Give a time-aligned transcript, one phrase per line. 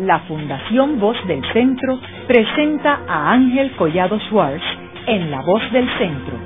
[0.00, 4.62] la Fundación Voz del Centro presenta a Ángel Collado Schwartz
[5.06, 6.38] en La Voz del Centro,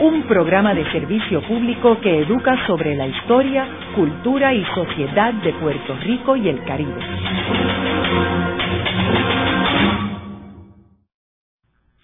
[0.00, 3.64] un programa de servicio público que educa sobre la historia,
[3.94, 7.00] cultura y sociedad de Puerto Rico y el Caribe.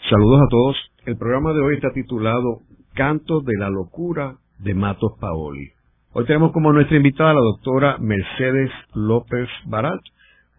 [0.09, 0.77] Saludos a todos.
[1.07, 2.61] El programa de hoy está titulado
[2.95, 5.73] Cantos de la Locura de Matos Paoli.
[6.13, 10.01] Hoy tenemos como nuestra invitada a la doctora Mercedes López Barat,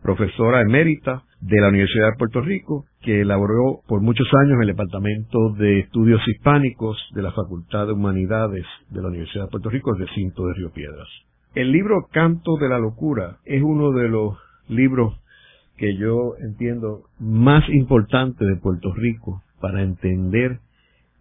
[0.03, 5.53] profesora emérita de la Universidad de Puerto Rico, que elaboró por muchos años el Departamento
[5.57, 10.05] de Estudios Hispánicos de la Facultad de Humanidades de la Universidad de Puerto Rico, el
[10.05, 11.07] recinto de Río Piedras.
[11.55, 15.19] El libro Canto de la Locura es uno de los libros
[15.77, 20.59] que yo entiendo más importantes de Puerto Rico para entender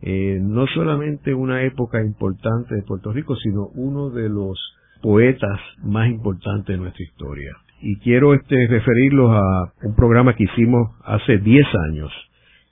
[0.02, 4.58] eh, no solamente una época importante de Puerto Rico, sino uno de los
[5.00, 10.90] poetas más importantes de nuestra historia y quiero este, referirlos a un programa que hicimos
[11.04, 12.12] hace 10 años,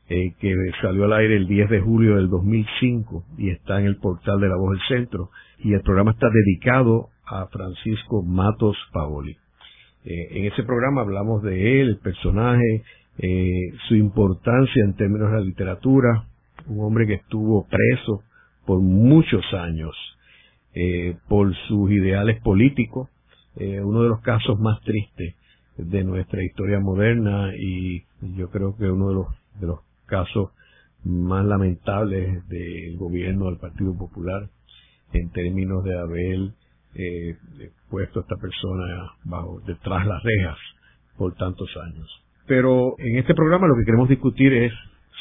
[0.08, 3.96] eh, que salió al aire el 10 de julio del 2005 y está en el
[3.96, 9.36] portal de La Voz del Centro, y el programa está dedicado a Francisco Matos Paoli.
[10.04, 12.82] Eh, en ese programa hablamos de él, el personaje,
[13.18, 16.24] eh, su importancia en términos de la literatura,
[16.68, 18.22] un hombre que estuvo preso
[18.64, 19.90] por muchos años
[21.28, 23.08] por sus ideales políticos,
[23.56, 25.34] eh, uno de los casos más tristes
[25.76, 28.04] de nuestra historia moderna y
[28.36, 29.26] yo creo que uno
[29.60, 30.50] de los, casos
[31.04, 34.48] más lamentables del gobierno del Partido Popular
[35.12, 36.38] en términos de haber
[36.96, 37.36] eh,
[37.88, 40.58] puesto a esta persona bajo detrás las rejas
[41.16, 42.08] por tantos años.
[42.46, 44.72] Pero en este programa lo que queremos discutir es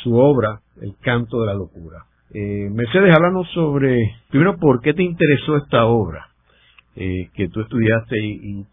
[0.03, 2.05] su obra, El canto de la locura.
[2.33, 6.28] Eh, Mercedes, háblanos sobre, primero, ¿por qué te interesó esta obra?
[6.95, 8.65] Eh, que tú estudiaste y,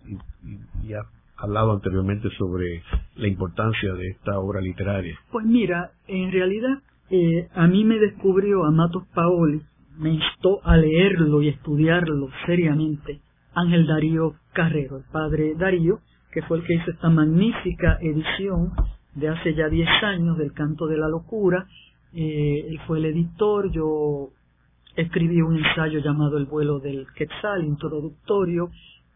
[0.83, 2.83] y, has hablado anteriormente sobre
[3.17, 5.17] la importancia de esta obra literaria.
[5.31, 6.79] Pues mira, en realidad
[7.11, 9.61] eh, a mí me descubrió Amatos Paoli,
[9.99, 13.21] me instó a leerlo y estudiarlo seriamente
[13.55, 16.01] Ángel Darío Carrero, el padre Darío,
[16.33, 18.73] que fue el que hizo esta magnífica edición
[19.15, 21.67] de hace ya 10 años del Canto de la Locura.
[22.13, 24.31] Eh, él fue el editor, yo
[24.97, 28.71] escribió un ensayo llamado El vuelo del Quetzal, introductorio.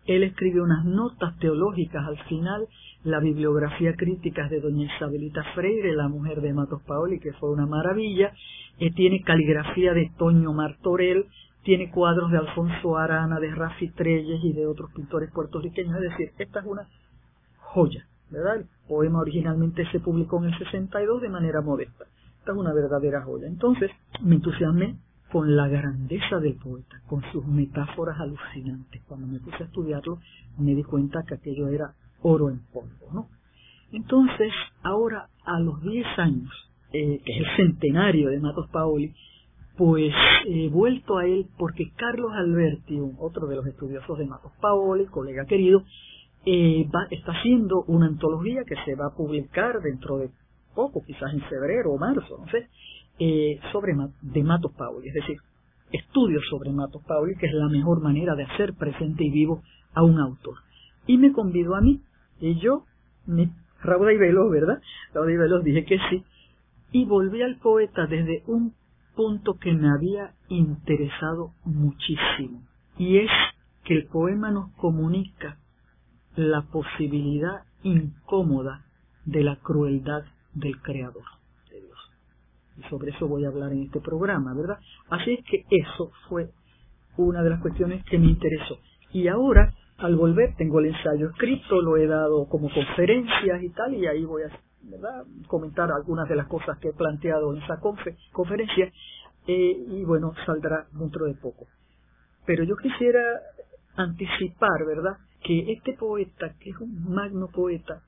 [0.06, 2.68] Él escribió unas notas teológicas al final,
[3.02, 7.66] la bibliografía crítica de doña Isabelita Freire, la mujer de Matos Paoli, que fue una
[7.66, 8.32] maravilla.
[8.78, 11.26] Eh, tiene caligrafía de Toño Martorell,
[11.62, 15.96] tiene cuadros de Alfonso Arana, de Rafi Treyes y de otros pintores puertorriqueños.
[15.96, 16.88] Es decir, esta es una
[17.58, 18.56] joya, ¿verdad?
[18.56, 22.04] El poema originalmente se publicó en el 62 de manera modesta.
[22.38, 23.46] Esta es una verdadera joya.
[23.46, 23.90] Entonces,
[24.22, 24.96] me entusiasmé
[25.32, 29.02] con la grandeza del poeta, con sus metáforas alucinantes.
[29.06, 30.18] Cuando me puse a estudiarlo,
[30.58, 33.28] me di cuenta que aquello era oro en polvo, ¿no?
[33.92, 34.52] Entonces,
[34.82, 36.50] ahora, a los 10 años,
[36.92, 39.14] eh, que es el centenario de Matos Paoli,
[39.76, 40.12] pues
[40.46, 45.46] he vuelto a él porque Carlos Alberti, otro de los estudiosos de Matos Paoli, colega
[45.46, 45.84] querido,
[46.44, 50.30] eh, va, está haciendo una antología que se va a publicar dentro de
[50.74, 52.69] poco, quizás en febrero o marzo, no sé,
[53.22, 55.36] eh, sobre de Matos Pauli, es decir,
[55.92, 60.03] estudios sobre Matos Pauli, que es la mejor manera de hacer presente y vivo a
[60.03, 60.54] un autor.
[61.06, 62.00] Y me convidó a mí,
[62.41, 62.86] y yo,
[63.26, 63.50] me,
[63.82, 64.81] Rauda y Veloz, ¿verdad?
[65.12, 66.25] Rauda y Veloz dije que sí,
[66.92, 68.72] y volví al poeta desde un
[69.14, 72.62] punto que me había interesado muchísimo,
[72.97, 73.31] y es
[73.84, 75.58] que el poema nos comunica
[76.37, 78.87] la posibilidad incómoda
[79.26, 81.39] de la crueldad del creador
[82.88, 84.78] sobre eso voy a hablar en este programa, ¿verdad?
[85.10, 86.50] Así es que eso fue
[87.16, 88.78] una de las cuestiones que me interesó.
[89.12, 93.94] Y ahora, al volver, tengo el ensayo escrito, lo he dado como conferencias y tal,
[93.94, 94.50] y ahí voy a
[94.82, 95.24] ¿verdad?
[95.46, 97.80] comentar algunas de las cosas que he planteado en esa
[98.32, 98.90] conferencia,
[99.46, 101.66] eh, y bueno, saldrá dentro de poco.
[102.46, 103.20] Pero yo quisiera
[103.96, 108.02] anticipar, ¿verdad?, que este poeta, que es un magno poeta,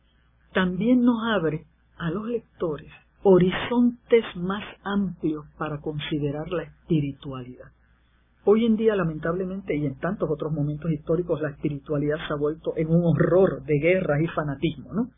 [0.52, 1.64] también nos abre
[1.96, 2.92] a los lectores
[3.22, 7.70] horizontes más amplios para considerar la espiritualidad.
[8.44, 12.72] Hoy en día, lamentablemente, y en tantos otros momentos históricos, la espiritualidad se ha vuelto
[12.76, 15.10] en un horror de guerras y fanatismo, ¿no?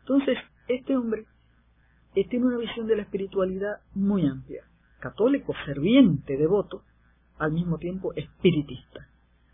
[0.00, 1.26] Entonces, este hombre
[2.14, 4.64] eh, tiene una visión de la espiritualidad muy amplia,
[4.98, 6.82] católico, ferviente, devoto,
[7.38, 9.08] al mismo tiempo espiritista,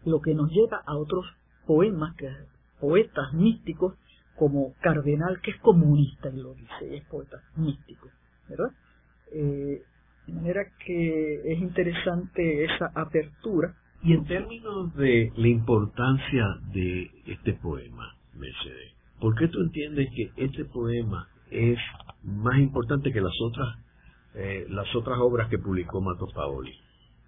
[0.05, 1.27] lo que nos lleva a otros
[1.67, 2.31] poemas, que,
[2.81, 3.95] poetas místicos
[4.37, 8.09] como cardenal que es comunista y lo dice, es poeta místico,
[8.49, 8.71] ¿verdad?
[9.33, 9.83] Eh,
[10.27, 13.75] de manera que es interesante esa apertura.
[14.03, 20.31] Y en términos de la importancia de este poema, Mercedes, ¿por qué tú entiendes que
[20.37, 21.79] este poema es
[22.23, 23.69] más importante que las otras
[24.35, 26.73] eh, las otras obras que publicó Matos Paoli?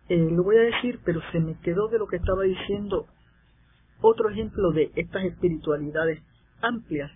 [0.09, 3.07] Eh, lo voy a decir, pero se me quedó de lo que estaba diciendo
[4.01, 6.23] otro ejemplo de estas espiritualidades
[6.63, 7.11] amplias.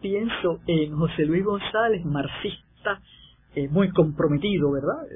[0.00, 3.00] Pienso en José Luis González, marxista,
[3.54, 5.06] eh, muy comprometido, ¿verdad?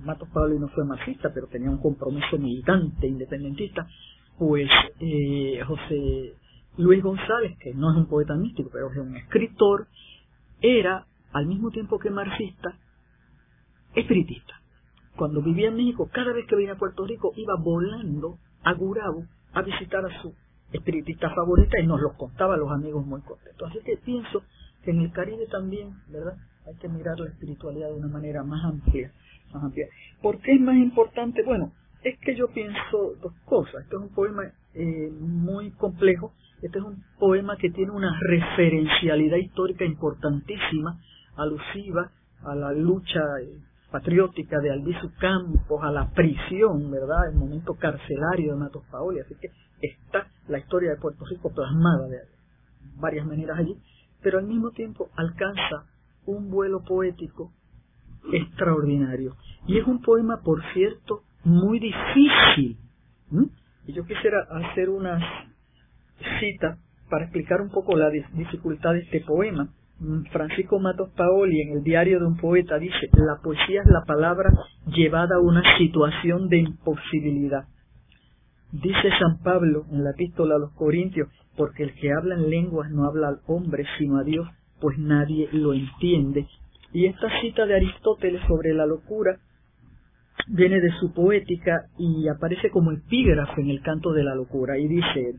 [0.00, 3.86] Matos Paoli no fue marxista, pero tenía un compromiso militante, independentista.
[4.38, 4.68] Pues
[5.66, 6.34] José
[6.76, 9.86] Luis González, que no es un poeta místico, pero es un escritor,
[10.60, 12.76] era, al mismo tiempo que marxista,
[13.94, 14.60] espiritista.
[15.16, 19.24] Cuando vivía en México, cada vez que venía a Puerto Rico, iba volando a Gurabo
[19.52, 20.34] a visitar a su
[20.76, 23.70] espiritista favorita y nos lo contaba a los amigos muy contentos.
[23.70, 24.42] Así que pienso
[24.82, 26.36] que en el Caribe también, ¿verdad?
[26.66, 29.12] Hay que mirar la espiritualidad de una manera más amplia.
[29.52, 29.86] Más amplia.
[30.22, 31.42] ¿Por qué es más importante?
[31.42, 31.72] Bueno,
[32.02, 33.82] es que yo pienso dos cosas.
[33.82, 34.42] Este es un poema
[34.74, 36.32] eh, muy complejo
[36.64, 40.98] este es un poema que tiene una referencialidad histórica importantísima,
[41.36, 42.10] alusiva
[42.42, 43.58] a la lucha eh,
[43.90, 49.34] patriótica de Albizu Campos, a la prisión, ¿verdad?, el momento carcelario de Matos Paoli, así
[49.34, 49.50] que
[49.84, 52.18] está la historia de Puerto Rico plasmada de
[52.96, 53.76] varias maneras allí,
[54.22, 55.86] pero al mismo tiempo alcanza
[56.26, 57.52] un vuelo poético
[58.32, 59.36] extraordinario.
[59.66, 62.78] Y es un poema, por cierto, muy difícil.
[63.86, 65.22] Y yo quisiera hacer unas
[66.40, 66.78] cita
[67.10, 69.68] para explicar un poco la dificultad de este poema.
[69.98, 74.04] Mm, Francisco Matos Paoli en el diario de un poeta dice, la poesía es la
[74.04, 74.50] palabra
[74.86, 77.66] llevada a una situación de imposibilidad.
[78.82, 82.90] Dice San Pablo en la epístola a los Corintios, porque el que habla en lenguas
[82.90, 84.48] no habla al hombre sino a Dios,
[84.80, 86.48] pues nadie lo entiende.
[86.92, 89.38] Y esta cita de Aristóteles sobre la locura
[90.48, 94.76] viene de su poética y aparece como epígrafe en el canto de la locura.
[94.76, 95.36] Y dice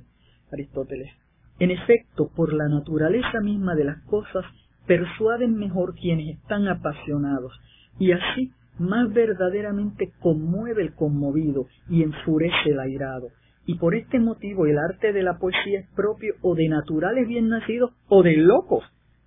[0.54, 1.12] Aristóteles.
[1.60, 4.46] En efecto, por la naturaleza misma de las cosas,
[4.88, 7.52] persuaden mejor quienes están apasionados,
[8.00, 13.28] y así más verdaderamente conmueve el conmovido y enfurece el airado.
[13.66, 17.50] Y por este motivo el arte de la poesía es propio o de naturales bien
[17.50, 18.84] nacidos o de locos,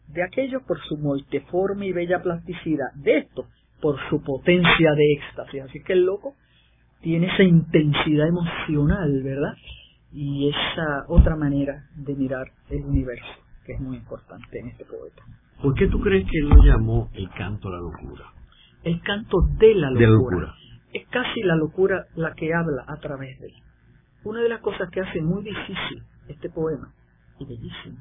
[0.09, 3.47] de aquellos por su multiforme y bella plasticidad, de estos
[3.81, 5.63] por su potencia de éxtasis.
[5.63, 6.35] Así que el loco
[7.01, 9.55] tiene esa intensidad emocional, ¿verdad?
[10.13, 13.27] y esa otra manera de mirar el universo,
[13.65, 15.23] que es muy importante en este poeta.
[15.63, 18.33] ¿Por qué tú crees que él lo llamó el canto a la locura?
[18.85, 20.55] El canto de la locura.
[20.93, 23.55] Es casi la locura la que habla a través de él.
[24.25, 26.93] Una de las cosas que hace muy difícil este poema,
[27.39, 27.99] y bellísimo,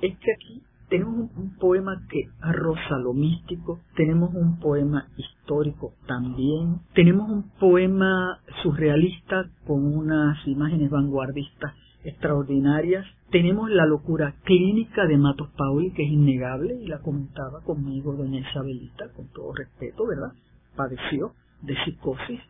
[0.00, 6.80] es que aquí tenemos un, poema que arroza lo místico, tenemos un poema histórico también,
[6.94, 15.48] tenemos un poema surrealista con unas imágenes vanguardistas extraordinarias, tenemos la locura clínica de Matos
[15.56, 20.32] Pauli, que es innegable, y la comentaba conmigo doña Isabelita, con todo respeto, ¿verdad?
[20.76, 21.32] Padeció
[21.62, 22.40] de psicosis,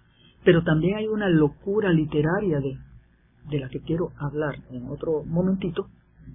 [0.45, 2.79] pero también hay una locura literaria de,
[3.51, 5.89] de la que quiero hablar en otro momentito,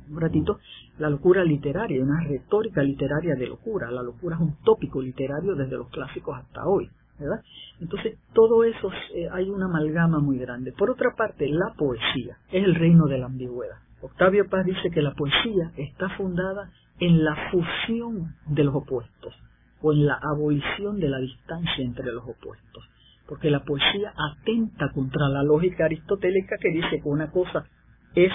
[0.10, 0.60] un ratito,
[1.00, 3.90] la locura literaria, una retórica literaria de locura.
[3.92, 6.90] La locura es un tópico literario desde los clásicos hasta hoy,
[7.20, 7.42] ¿verdad?
[7.80, 10.74] Entonces, todo eso eh, hay una amalgama muy grande.
[10.74, 13.85] Por otra parte, la poesía es el reino de la ambigüedad.
[14.06, 19.34] Octavio Paz dice que la poesía está fundada en la fusión de los opuestos
[19.82, 22.84] o en la abolición de la distancia entre los opuestos.
[23.28, 27.66] Porque la poesía atenta contra la lógica aristotélica que dice que una cosa
[28.14, 28.32] es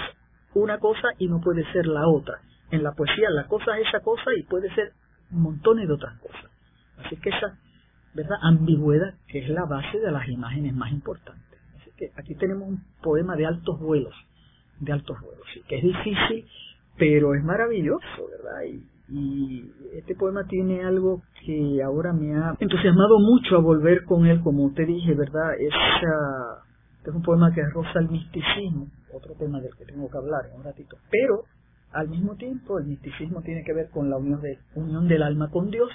[0.53, 2.39] una cosa y no puede ser la otra.
[2.69, 4.91] En la poesía la cosa es esa cosa y puede ser
[5.29, 6.51] montones de otras cosas.
[6.97, 7.57] Así que esa
[8.13, 8.37] ¿verdad?
[8.41, 11.59] ambigüedad que es la base de las imágenes más importantes.
[11.79, 14.13] Así que aquí tenemos un poema de altos vuelos,
[14.81, 16.45] de altos vuelos, sí, que es difícil,
[16.97, 18.63] pero es maravilloso, ¿verdad?
[18.67, 24.25] Y, y este poema tiene algo que ahora me ha entusiasmado mucho a volver con
[24.25, 25.53] él, como te dije, ¿verdad?
[25.59, 26.63] Esa,
[27.03, 30.57] es un poema que roza el misticismo, otro tema del que tengo que hablar en
[30.57, 30.97] un ratito.
[31.09, 31.43] Pero,
[31.91, 35.49] al mismo tiempo, el misticismo tiene que ver con la unión, de, unión del alma
[35.49, 35.89] con Dios,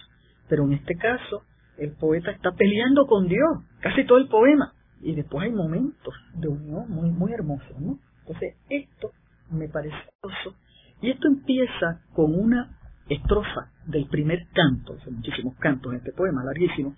[0.49, 1.43] pero en este caso,
[1.79, 4.75] el poeta está peleando con Dios, casi todo el poema.
[5.01, 7.99] Y después hay momentos de unión muy, muy hermosos, ¿no?
[8.27, 9.11] Entonces, esto
[9.51, 10.57] me parece hermoso.
[11.01, 12.77] Y esto empieza con una
[13.09, 16.97] estrofa del primer canto, son muchísimos cantos en este poema, larguísimo,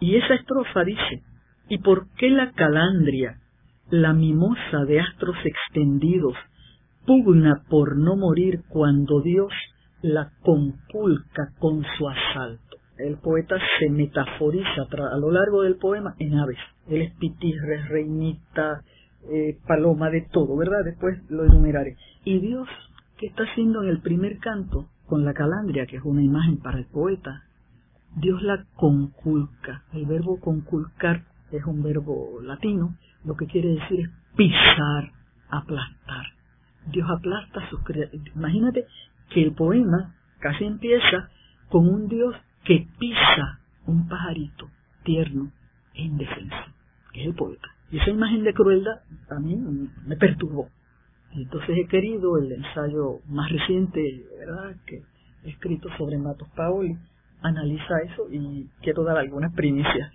[0.00, 1.22] y esa estrofa dice,
[1.68, 3.38] ¿y por qué la calandria
[3.90, 6.34] la mimosa de astros extendidos
[7.06, 9.52] pugna por no morir cuando Dios
[10.02, 12.78] la compulca con su asalto.
[12.98, 16.58] El poeta se metaforiza a lo largo del poema en aves.
[16.88, 18.82] Él es pitirre, reinita,
[19.30, 20.84] eh, paloma, de todo, ¿verdad?
[20.84, 21.96] Después lo enumeraré.
[22.24, 22.68] Y Dios
[23.18, 26.78] ¿Qué está haciendo en el primer canto con la calandria, que es una imagen para
[26.78, 27.44] el poeta?
[28.16, 29.84] Dios la conculca.
[29.92, 35.12] El verbo conculcar es un verbo latino, lo que quiere decir es pisar,
[35.48, 36.26] aplastar.
[36.86, 38.34] Dios aplasta sus criaturas.
[38.34, 38.84] Imagínate
[39.30, 41.30] que el poema casi empieza
[41.68, 44.68] con un Dios que pisa un pajarito
[45.04, 45.52] tierno
[45.94, 46.56] e indefenso,
[47.12, 47.73] que es el poeta.
[47.90, 49.00] Y esa imagen de crueldad
[49.30, 49.56] a mí
[50.06, 50.68] me perturbó.
[51.32, 55.02] Entonces he querido el ensayo más reciente, ¿verdad?, que
[55.44, 56.96] he escrito sobre Matos Paoli,
[57.42, 60.12] analiza eso y quiero dar algunas primicias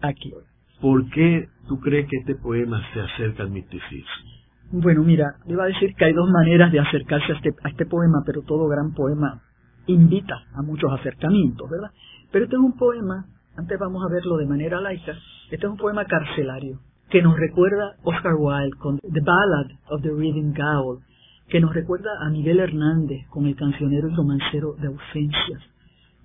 [0.00, 0.44] aquí hoy.
[0.80, 4.06] ¿Por qué tú crees que este poema se acerca al misticismo?
[4.70, 7.86] Bueno, mira, iba a decir que hay dos maneras de acercarse a este, a este
[7.86, 9.42] poema, pero todo gran poema
[9.86, 11.90] invita a muchos acercamientos, ¿verdad?
[12.30, 15.16] Pero este es un poema, antes vamos a verlo de manera laica,
[15.50, 16.78] este es un poema carcelario
[17.10, 21.00] que nos recuerda Oscar Wilde con The Ballad of the Reading Gaul,
[21.48, 25.62] que nos recuerda a Miguel Hernández con el cancionero y romancero de ausencias,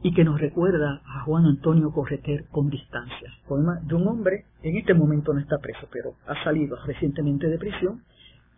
[0.01, 3.33] y que nos recuerda a Juan Antonio Correter con distancias.
[3.47, 7.57] Poema de un hombre, en este momento no está preso, pero ha salido recientemente de
[7.57, 8.01] prisión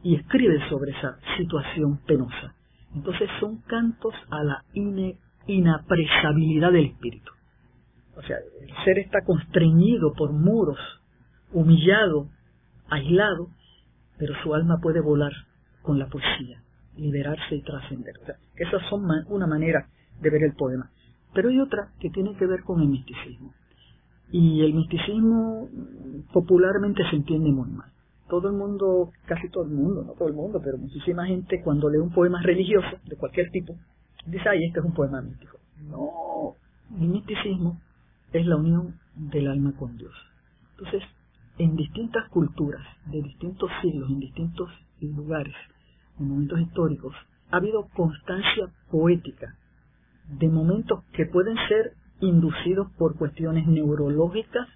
[0.02, 2.56] y escribe sobre esa situación penosa.
[2.96, 4.64] Entonces son cantos a la
[5.46, 7.32] inapresabilidad del espíritu.
[8.18, 10.80] O sea, el ser está constreñido por muros,
[11.52, 12.28] humillado,
[12.90, 13.50] aislado,
[14.18, 15.32] pero su alma puede volar
[15.82, 16.62] con la poesía,
[16.98, 18.18] liberarse y trascender.
[18.22, 19.88] O sea, esas son una manera
[20.22, 20.90] de ver el poema.
[21.34, 23.54] Pero hay otra que tiene que ver con el misticismo.
[24.32, 25.70] Y el misticismo
[26.34, 27.92] popularmente se entiende muy mal.
[28.28, 31.90] Todo el mundo, casi todo el mundo, no todo el mundo, pero muchísima gente cuando
[31.90, 33.76] lee un poema religioso de cualquier tipo,
[34.26, 35.60] dice, ay, este es un poema místico.
[35.88, 36.56] No,
[37.00, 37.80] el misticismo
[38.34, 40.14] es la unión del alma con Dios.
[40.72, 41.04] Entonces,
[41.58, 44.70] en distintas culturas, de distintos siglos, en distintos
[45.02, 45.56] lugares,
[46.20, 47.16] en momentos históricos,
[47.52, 49.56] ha habido constancia poética
[50.40, 54.68] de momentos que pueden ser inducidos por cuestiones neurológicas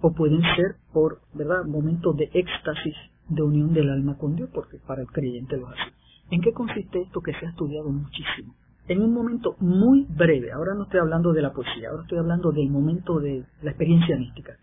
[0.00, 2.94] o pueden ser por, ¿verdad?, momentos de éxtasis,
[3.28, 5.92] de unión del alma con Dios, porque para el creyente lo hace.
[6.30, 8.54] ¿En qué consiste esto que se ha estudiado muchísimo?
[8.88, 12.52] En un momento muy breve, ahora no estoy hablando de la poesía, ahora estoy hablando
[12.52, 14.56] del momento de la experiencia mística.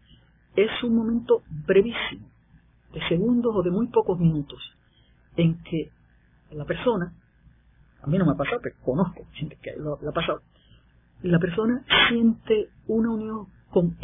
[0.55, 2.27] Es un momento brevísimo,
[2.93, 4.59] de segundos o de muy pocos minutos,
[5.35, 5.89] en que
[6.51, 7.13] la persona,
[8.01, 10.41] a mí no me ha pasado, pero conozco gente que lo, ha pasado,
[11.23, 13.97] la persona siente una unión con,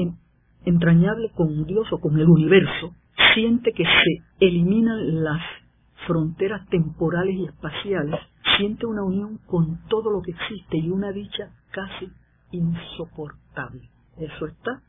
[0.65, 2.95] entrañable con Dios o con el universo,
[3.35, 5.41] siente que se eliminan las
[6.07, 8.19] fronteras temporales y espaciales,
[8.57, 12.09] siente una unión con todo lo que existe y una dicha casi
[12.51, 13.89] insoportable.
[14.17, 14.81] Eso está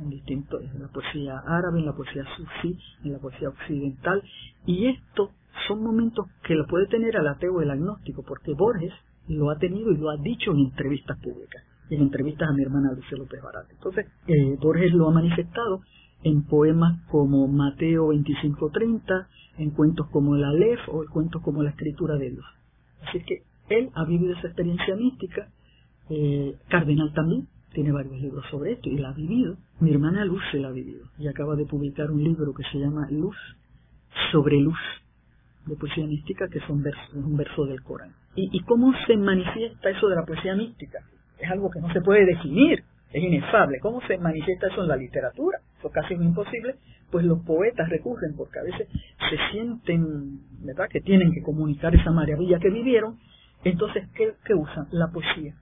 [0.00, 4.22] en distintos, en la poesía árabe, en la poesía sufí, en la poesía occidental,
[4.66, 5.30] y esto
[5.66, 8.92] son momentos que lo puede tener el ateo el agnóstico, porque Borges
[9.28, 12.92] lo ha tenido y lo ha dicho en entrevistas públicas, en entrevistas a mi hermana
[12.92, 13.74] Lucia López Barate.
[13.74, 15.80] Entonces, eh, Borges lo ha manifestado
[16.22, 21.70] en poemas como Mateo 25:30, en cuentos como La Aleph o en cuentos como La
[21.70, 22.44] Escritura de Dios.
[23.06, 25.48] Así que él ha vivido esa experiencia mística,
[26.08, 29.56] eh, Cardenal también, tiene varios libros sobre esto y la ha vivido.
[29.80, 32.78] Mi hermana Luz se la ha vivido y acaba de publicar un libro que se
[32.78, 33.36] llama Luz
[34.32, 34.78] sobre Luz,
[35.66, 38.12] de poesía mística, que es un verso, un verso del Corán.
[38.34, 41.00] ¿Y, ¿Y cómo se manifiesta eso de la poesía mística?
[41.38, 42.82] Es algo que no se puede definir,
[43.12, 43.78] es inefable.
[43.80, 45.58] ¿Cómo se manifiesta eso en la literatura?
[45.78, 46.76] Eso casi es imposible,
[47.10, 52.10] pues los poetas recurren, porque a veces se sienten, ¿verdad?, que tienen que comunicar esa
[52.10, 53.18] maravilla que vivieron,
[53.64, 54.86] entonces, ¿qué, qué usan?
[54.92, 55.54] La poesía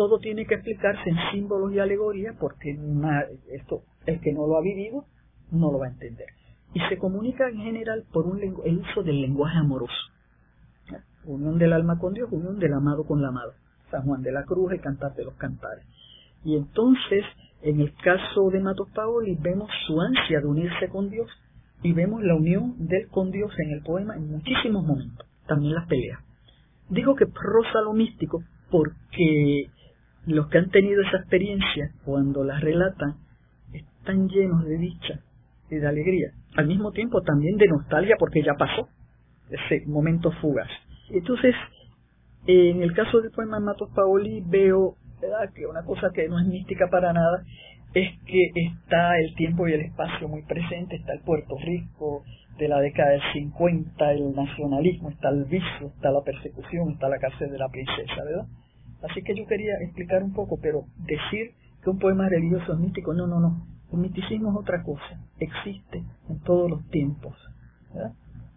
[0.00, 2.70] todo tiene que explicarse en símbolos y alegorías porque
[3.50, 5.04] esto el que no lo ha vivido
[5.50, 6.24] no lo va a entender.
[6.72, 9.92] Y se comunica en general por un el uso del lenguaje amoroso.
[11.26, 13.52] Unión del alma con Dios, unión del amado con la amada.
[13.90, 15.84] San Juan de la Cruz, el cantar de los cantares.
[16.44, 17.22] Y entonces,
[17.60, 21.28] en el caso de Matos Paoli, vemos su ansia de unirse con Dios
[21.82, 25.86] y vemos la unión del con Dios en el poema en muchísimos momentos, también las
[25.88, 26.20] peleas.
[26.88, 29.68] Digo que prosa lo místico porque
[30.30, 33.16] los que han tenido esa experiencia, cuando la relatan,
[33.72, 35.20] están llenos de dicha
[35.70, 36.32] y de alegría.
[36.56, 38.88] Al mismo tiempo también de nostalgia porque ya pasó
[39.50, 40.68] ese momento fugaz.
[41.10, 41.54] Entonces,
[42.46, 44.94] en el caso del poema Matos Paoli veo
[45.54, 47.44] que una cosa que no es mística para nada
[47.92, 52.22] es que está el tiempo y el espacio muy presente, está el Puerto Rico
[52.58, 57.18] de la década del 50, el nacionalismo, está el vicio, está la persecución, está la
[57.18, 58.46] cárcel de la princesa, ¿verdad?
[59.08, 61.52] Así que yo quería explicar un poco, pero decir
[61.82, 63.66] que un poema religioso es místico, no, no, no.
[63.92, 67.34] El misticismo es otra cosa, existe en todos los tiempos.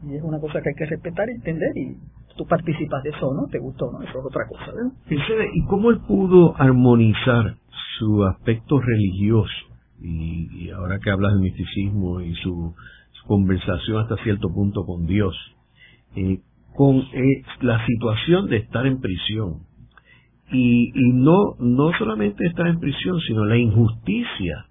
[0.08, 1.98] Y es una cosa que hay que respetar, entender y
[2.36, 4.02] tú participas de eso no, te gustó, ¿no?
[4.02, 5.48] Eso es otra cosa, ¿verdad?
[5.54, 7.56] ¿Y cómo él pudo armonizar
[7.98, 9.52] su aspecto religioso?
[10.02, 12.76] Y, ahora que hablas del misticismo y su,
[13.26, 15.34] conversación hasta cierto punto con Dios,
[16.18, 16.42] eh,
[16.76, 19.62] con eh, la situación de estar en prisión.
[20.52, 24.66] Y, y no, no solamente estar en prisión, sino la injusticia,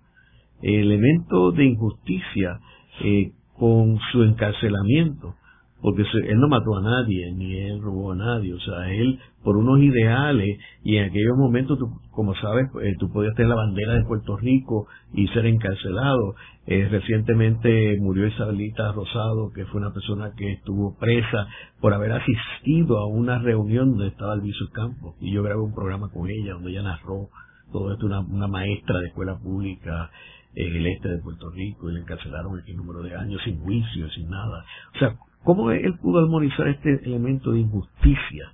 [0.62, 2.60] el elemento de injusticia
[3.00, 5.34] eh, con su encarcelamiento
[5.82, 9.56] porque él no mató a nadie, ni él robó a nadie, o sea, él por
[9.56, 11.76] unos ideales, y en aquellos momentos,
[12.12, 16.36] como sabes, eh, tú podías tener la bandera de Puerto Rico y ser encarcelado.
[16.68, 21.48] Eh, recientemente murió Isabelita Rosado, que fue una persona que estuvo presa
[21.80, 26.08] por haber asistido a una reunión donde estaba Alviso Campos, y yo grabé un programa
[26.10, 27.28] con ella donde ella narró
[27.72, 30.10] todo esto, una, una maestra de escuela pública
[30.54, 34.08] en el este de Puerto Rico, y la encarcelaron el número de años sin juicio,
[34.10, 34.64] sin nada.
[34.94, 38.52] O sea, ¿Cómo él pudo armonizar este elemento de injusticia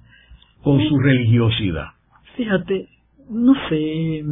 [0.63, 1.89] con su religiosidad?
[2.37, 2.89] Fíjate,
[3.29, 4.25] no sé,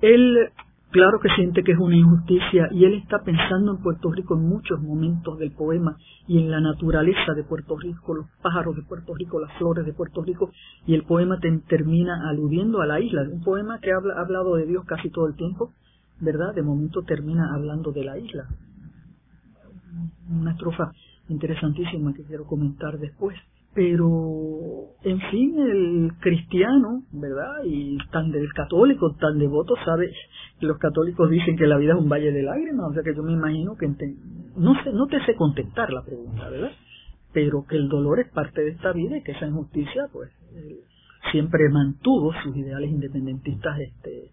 [0.00, 0.50] él
[0.90, 4.48] claro que siente que es una injusticia y él está pensando en Puerto Rico en
[4.48, 9.14] muchos momentos del poema y en la naturaleza de Puerto Rico, los pájaros de Puerto
[9.14, 10.50] Rico, las flores de Puerto Rico
[10.86, 11.38] y el poema
[11.68, 15.26] termina aludiendo a la isla, un poema que habla, ha hablado de Dios casi todo
[15.26, 15.72] el tiempo,
[16.18, 16.54] ¿verdad?
[16.54, 18.46] De momento termina hablando de la isla.
[20.30, 20.92] Una estrofa
[21.30, 23.36] interesantísima que quiero comentar después.
[23.72, 27.62] Pero, en fin, el cristiano, ¿verdad?
[27.64, 30.10] Y tan del católico, tan devoto, sabe
[30.60, 33.22] los católicos dicen que la vida es un valle de lágrimas, o sea que yo
[33.22, 33.88] me imagino que
[34.56, 36.72] no sé, no te sé contestar la pregunta, ¿verdad?
[37.32, 40.30] Pero que el dolor es parte de esta vida y que esa injusticia, pues,
[41.30, 44.30] siempre mantuvo sus ideales independentistas este,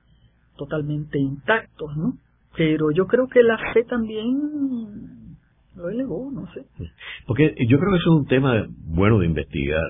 [0.57, 2.17] totalmente intactos, ¿no?
[2.57, 5.26] Pero yo creo que la fe también
[5.77, 6.61] lo elevó, no sé.
[7.25, 9.85] Porque yo creo que eso es un tema bueno de investigar.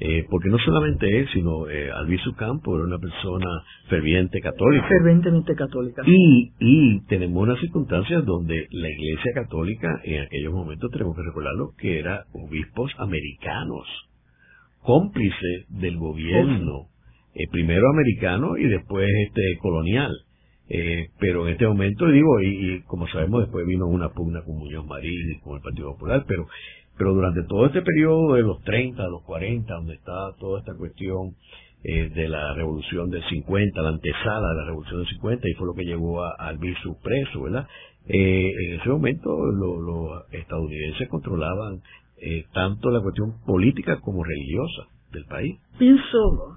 [0.00, 3.46] Eh, porque no solamente él, sino eh, Alviso Campo era una persona
[3.88, 4.88] ferviente católica.
[4.88, 6.02] Fervientemente católica.
[6.04, 11.74] Y, y tenemos unas circunstancias donde la Iglesia Católica, en aquellos momentos tenemos que recordarlo,
[11.78, 13.86] que era obispos americanos,
[14.82, 16.88] cómplices del gobierno,
[17.34, 20.12] eh, primero americano y después este colonial.
[20.68, 24.86] Eh, pero en este momento, digo, y, como sabemos, después vino una pugna con Muñoz
[24.86, 26.46] Marín y con el Partido Popular, pero,
[26.96, 31.34] pero durante todo este periodo de los 30, los 40, donde está toda esta cuestión
[31.82, 35.66] eh, de la revolución del 50, la antesala de la revolución del 50, y fue
[35.66, 37.68] lo que llevó a, al Albizu preso, ¿verdad?
[38.06, 41.82] Eh, en ese momento los estadounidenses controlaban
[42.54, 45.58] tanto la cuestión política como religiosa del país.
[45.78, 46.56] Pienso,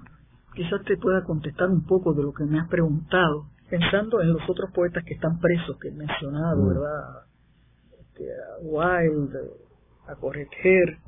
[0.54, 4.42] quizás te pueda contestar un poco de lo que me has preguntado pensando en los
[4.48, 6.68] otros poetas que están presos, que he mencionado, mm.
[6.68, 7.02] ¿verdad?
[8.00, 9.38] Este, a Wilde,
[10.06, 10.98] a Correger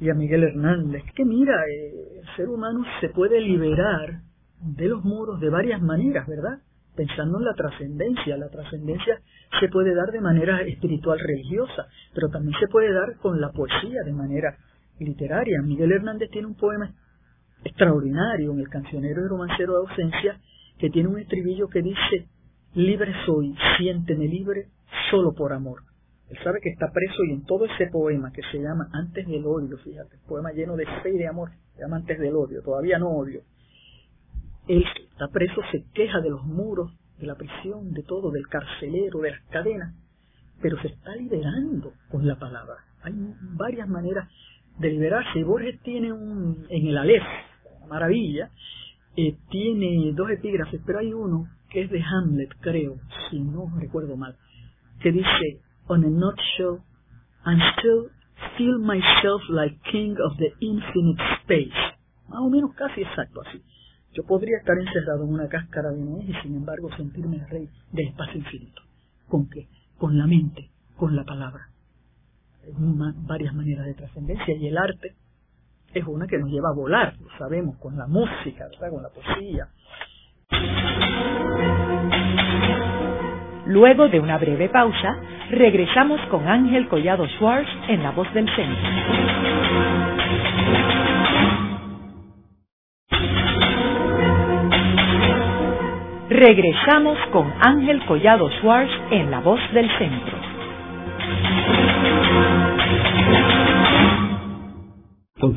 [0.00, 4.20] y a Miguel Hernández, que mira, eh, el ser humano se puede liberar
[4.60, 6.58] de los muros de varias maneras, ¿verdad?
[6.96, 8.36] Pensando en la trascendencia.
[8.36, 9.20] La trascendencia
[9.60, 14.02] se puede dar de manera espiritual religiosa, pero también se puede dar con la poesía
[14.04, 14.56] de manera
[14.98, 15.62] literaria.
[15.62, 16.92] Miguel Hernández tiene un poema
[17.64, 20.40] extraordinario en el cancionero y romancero de ausencia
[20.78, 22.28] que tiene un estribillo que dice,
[22.74, 24.68] libre soy, siénteme libre
[25.10, 25.82] solo por amor.
[26.30, 29.46] Él sabe que está preso y en todo ese poema que se llama Antes del
[29.46, 32.98] odio, fíjate, poema lleno de fe y de amor, se llama Antes del odio, todavía
[32.98, 33.40] no odio.
[34.66, 39.20] Él está preso, se queja de los muros, de la prisión, de todo, del carcelero,
[39.20, 39.94] de las cadenas,
[40.60, 42.76] pero se está liberando con la palabra.
[43.02, 43.14] Hay
[43.56, 44.28] varias maneras
[44.78, 45.38] de liberarse.
[45.38, 47.24] Y Borges tiene un, en el Aleph,
[47.88, 48.50] maravilla,
[49.20, 54.16] eh, tiene dos epígrafes, pero hay uno que es de Hamlet, creo, si no recuerdo
[54.16, 54.36] mal,
[55.00, 56.84] que dice, on a nutshell,
[57.44, 58.10] I'm still
[58.56, 61.74] feel myself like king of the infinite space.
[62.28, 63.60] Más o menos casi exacto así.
[64.12, 68.08] Yo podría estar encerrado en una cáscara de nuez y sin embargo sentirme rey del
[68.08, 68.82] espacio infinito.
[69.26, 69.66] ¿Con qué?
[69.98, 71.70] Con la mente, con la palabra.
[72.62, 72.72] Hay
[73.26, 75.16] varias maneras de trascendencia y el arte
[75.94, 79.68] es una que nos lleva a volar, lo sabemos, con la música, con la poesía.
[83.66, 85.16] Luego de una breve pausa,
[85.50, 88.88] regresamos con Ángel Collado Schwartz en La Voz del Centro.
[96.30, 100.38] Regresamos con Ángel Collado Schwartz en La Voz del Centro.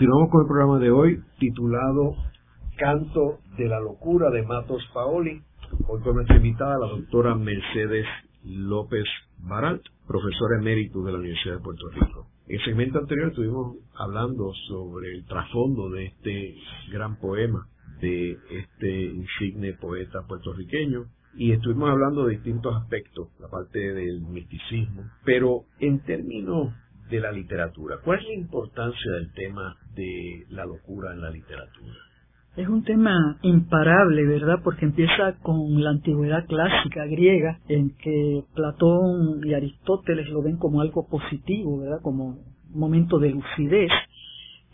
[0.01, 2.15] Continuamos con el programa de hoy titulado
[2.75, 5.43] Canto de la Locura de Matos Paoli.
[5.87, 8.07] Hoy con nuestra invitada la doctora Mercedes
[8.43, 9.05] López
[9.37, 12.25] Baralt, profesora emérito de la Universidad de Puerto Rico.
[12.47, 16.55] En el segmento anterior estuvimos hablando sobre el trasfondo de este
[16.91, 17.67] gran poema
[18.01, 25.03] de este insigne poeta puertorriqueño y estuvimos hablando de distintos aspectos, la parte del misticismo,
[25.23, 26.73] pero en términos
[27.12, 31.93] de la literatura, ¿cuál es la importancia del tema de la locura en la literatura?
[32.56, 34.60] Es un tema imparable, ¿verdad?
[34.63, 40.82] Porque empieza con la antigüedad clásica griega, en que Platón y Aristóteles lo ven como
[40.82, 42.02] algo positivo, ¿verdad?
[42.02, 43.91] Como un momento de lucidez.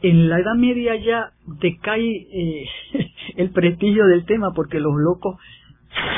[0.02, 2.66] En la Edad Media ya decae eh,
[3.36, 5.38] el prestigio del tema porque los locos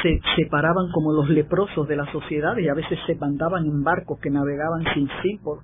[0.02, 4.20] se separaban como los leprosos de la sociedad y a veces se mandaban en barcos
[4.20, 5.60] que navegaban sin fin por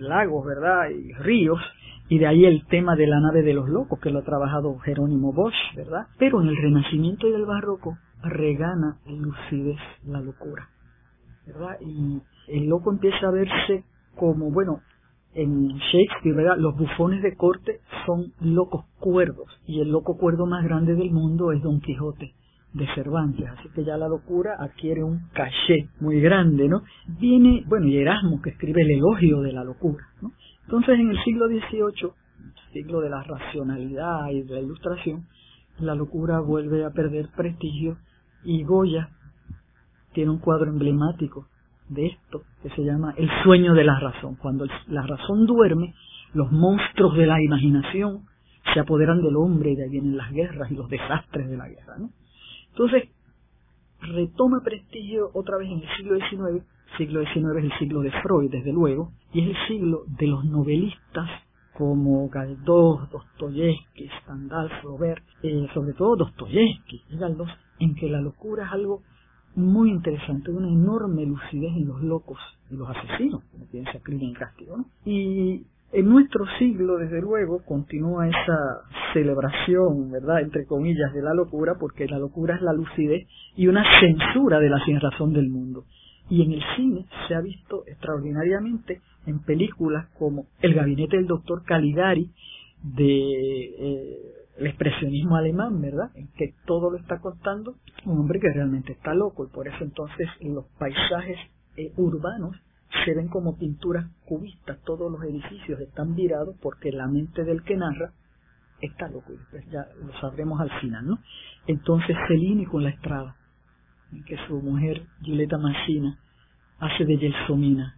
[0.00, 0.90] lagos, ¿verdad?
[0.90, 1.60] Y ríos.
[2.08, 4.78] Y de ahí el tema de la nave de los locos, que lo ha trabajado
[4.78, 6.06] Jerónimo Bosch, ¿verdad?
[6.18, 10.68] Pero en el Renacimiento y el Barroco regana lucidez la locura,
[11.46, 11.76] ¿verdad?
[11.80, 13.84] Y el loco empieza a verse
[14.16, 14.80] como, bueno,
[15.34, 16.56] en Shakespeare, ¿verdad?
[16.58, 21.52] Los bufones de corte son locos cuerdos y el loco cuerdo más grande del mundo
[21.52, 22.34] es Don Quijote
[22.72, 26.82] de Cervantes, así que ya la locura adquiere un caché muy grande, ¿no?
[27.18, 30.32] Viene, bueno, y Erasmo que escribe el elogio de la locura, ¿no?
[30.64, 32.12] Entonces en el siglo XVIII,
[32.72, 35.26] siglo de la racionalidad y de la ilustración,
[35.80, 37.96] la locura vuelve a perder prestigio
[38.44, 39.08] y Goya
[40.12, 41.46] tiene un cuadro emblemático
[41.88, 44.36] de esto que se llama El sueño de la razón.
[44.36, 45.94] Cuando la razón duerme,
[46.34, 48.26] los monstruos de la imaginación
[48.72, 51.68] se apoderan del hombre y de ahí vienen las guerras y los desastres de la
[51.68, 52.10] guerra, ¿no?
[52.70, 53.08] Entonces,
[54.00, 56.64] retoma prestigio otra vez en el siglo XIX,
[56.96, 60.44] siglo XIX es el siglo de Freud, desde luego, y es el siglo de los
[60.44, 61.28] novelistas
[61.76, 68.66] como Galdós, Dostoyevsky, Stendhal, Flaubert, eh, sobre todo Dostoyevsky y Galdós, en que la locura
[68.66, 69.02] es algo
[69.54, 72.38] muy interesante, una enorme lucidez en los locos
[72.70, 74.76] y los asesinos, como piensa Crimen y Castigo.
[74.76, 74.84] ¿no?
[75.04, 81.74] Y en nuestro siglo, desde luego, continúa esa celebración, ¿verdad?, entre comillas, de la locura,
[81.80, 83.26] porque la locura es la lucidez
[83.56, 85.84] y una censura de la sin razón del mundo.
[86.28, 91.64] Y en el cine se ha visto extraordinariamente en películas como El gabinete del doctor
[91.64, 92.30] Caligari,
[92.82, 94.18] de eh,
[94.58, 97.74] el expresionismo alemán, ¿verdad?, en que todo lo está contando
[98.06, 101.38] un hombre que realmente está loco, y por eso entonces los paisajes
[101.76, 102.56] eh, urbanos
[103.04, 107.76] se ven como pinturas cubistas, todos los edificios están virados porque la mente del que
[107.76, 108.12] narra
[108.80, 111.18] está loco, y ya lo sabremos al final, ¿no?
[111.66, 113.36] Entonces Cellini con la estrada,
[114.12, 116.18] en que su mujer Giulietta Massina
[116.78, 117.96] hace de Gelsomina,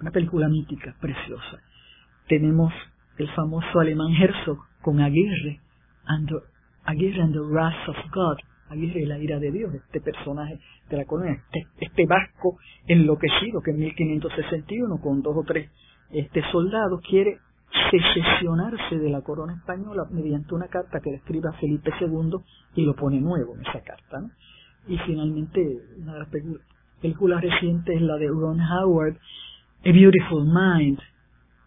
[0.00, 1.60] una película mítica, preciosa.
[2.28, 2.72] Tenemos
[3.18, 5.60] el famoso alemán Herzog con Aguirre,
[6.06, 6.30] and
[6.84, 10.58] Aguirre and the Wrath of God, Aguirre la ira de Dios, este personaje
[10.90, 15.70] de la colonia, este, este vasco enloquecido que en 1561 con dos o tres
[16.10, 17.38] este soldados quiere
[17.90, 22.36] secesionarse de la corona española mediante una carta que le escribe a Felipe II
[22.74, 24.22] y lo pone nuevo en esa carta.
[24.86, 25.60] Y finalmente,
[25.98, 26.28] una de las
[27.00, 29.16] películas recientes es la de Ron Howard,
[29.84, 31.00] A Beautiful Mind,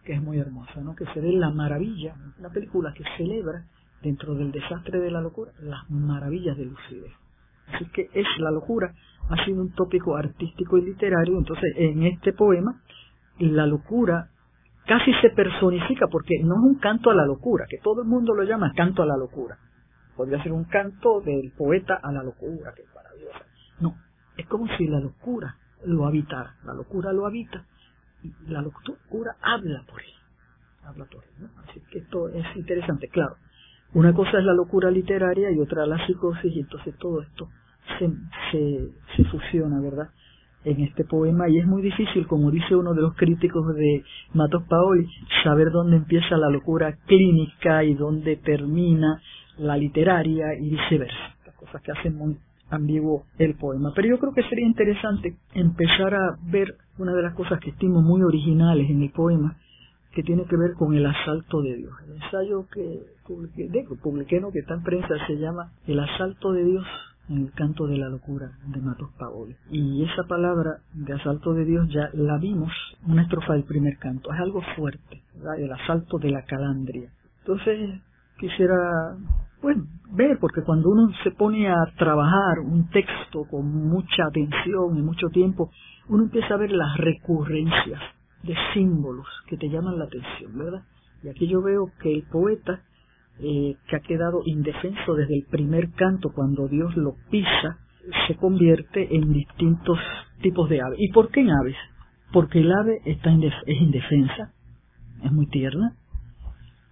[0.04, 0.94] que es muy hermosa, ¿no?
[0.94, 3.64] que se ve la maravilla, una película que celebra
[4.02, 7.12] dentro del desastre de la locura las maravillas de lucidez.
[7.72, 8.92] Así que es la locura,
[9.28, 12.80] ha sido un tópico artístico y literario, entonces en este poema
[13.38, 14.28] la locura
[14.86, 18.34] casi se personifica porque no es un canto a la locura, que todo el mundo
[18.34, 19.56] lo llama canto a la locura.
[20.16, 23.46] Podría ser un canto del poeta a la locura, que es maravillosa.
[23.80, 23.94] No,
[24.36, 27.64] es como si la locura lo habitara, la locura lo habita
[28.22, 30.12] y la locura habla por él,
[30.84, 31.48] habla por él.
[31.68, 33.36] Así que esto es interesante, claro.
[33.94, 37.48] Una cosa es la locura literaria y otra la psicosis y entonces todo esto
[37.98, 38.10] se,
[38.50, 40.10] se, se fusiona, ¿verdad?
[40.64, 44.64] en este poema y es muy difícil, como dice uno de los críticos de Matos
[44.68, 45.08] Paoli,
[45.42, 49.20] saber dónde empieza la locura clínica y dónde termina
[49.58, 52.36] la literaria y viceversa, las cosas que hacen muy
[52.70, 53.92] ambiguo el poema.
[53.94, 58.00] Pero yo creo que sería interesante empezar a ver una de las cosas que estimo
[58.02, 59.56] muy originales en el poema,
[60.12, 61.92] que tiene que ver con el asalto de Dios.
[62.06, 66.64] El ensayo que publiqué, publiqué no, que está en prensa se llama El asalto de
[66.64, 66.86] Dios
[67.28, 69.54] en el canto de la locura de Matos Paoli.
[69.70, 72.72] Y esa palabra de asalto de Dios ya la vimos
[73.06, 74.32] una estrofa del primer canto.
[74.32, 75.22] Es algo fuerte,
[75.58, 77.10] el asalto de la calandria.
[77.40, 78.00] Entonces
[78.38, 79.16] quisiera
[79.62, 85.02] bueno, ver, porque cuando uno se pone a trabajar un texto con mucha atención y
[85.02, 85.70] mucho tiempo,
[86.08, 88.00] uno empieza a ver las recurrencias
[88.42, 90.82] de símbolos que te llaman la atención, ¿verdad?
[91.22, 92.82] Y aquí yo veo que el poeta
[93.38, 97.78] eh, que ha quedado indefenso desde el primer canto cuando Dios lo pisa,
[98.26, 99.98] se convierte en distintos
[100.42, 100.98] tipos de aves.
[100.98, 101.76] ¿Y por qué en aves?
[102.32, 104.52] porque el ave está es indefensa,
[105.24, 105.94] es muy tierna,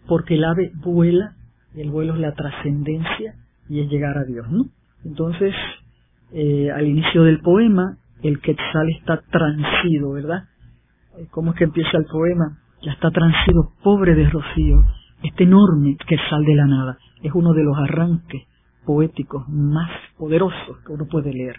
[0.07, 1.35] porque el ave vuela,
[1.75, 3.35] y el vuelo es la trascendencia
[3.69, 4.65] y es llegar a Dios, ¿no?
[5.05, 5.55] Entonces,
[6.33, 10.45] eh, al inicio del poema, el quetzal está transido, ¿verdad?
[11.19, 12.59] Eh, ¿Cómo es que empieza el poema?
[12.83, 14.85] Ya está transido, pobre de Rocío,
[15.23, 16.99] este enorme quetzal de la nada.
[17.23, 18.47] Es uno de los arranques
[18.87, 21.57] poéticos más poderosos que uno puede leer.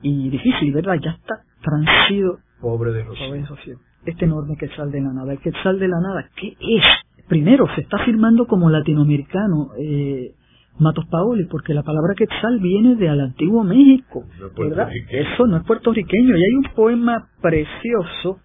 [0.00, 0.94] Y difícil, ¿verdad?
[1.02, 2.38] Ya está transido.
[2.60, 3.76] Pobre de Rocío.
[4.06, 5.32] Este enorme quetzal de la nada.
[5.32, 6.84] El quetzal de la nada, ¿qué es?
[7.28, 9.70] Primero, se está firmando como latinoamericano.
[9.78, 10.32] Eh,
[10.78, 14.24] Matos Paoli, porque la palabra quetzal viene del antiguo México,
[14.56, 14.88] ¿verdad?
[15.10, 16.36] Eso no es puertorriqueño.
[16.36, 18.38] Y hay un poema precioso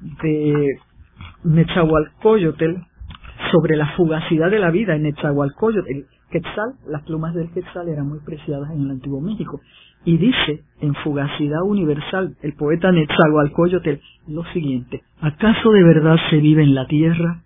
[0.00, 0.78] de
[1.44, 2.76] Nechahualcoyotl
[3.50, 5.88] sobre la fugacidad de la vida en Nechahualcoyotl.
[5.88, 9.60] El quetzal, las plumas del quetzal eran muy preciadas en el antiguo México.
[10.04, 16.62] Y dice en Fugacidad Universal el poeta Nechahualcoyotl lo siguiente: ¿Acaso de verdad se vive
[16.62, 17.42] en la tierra?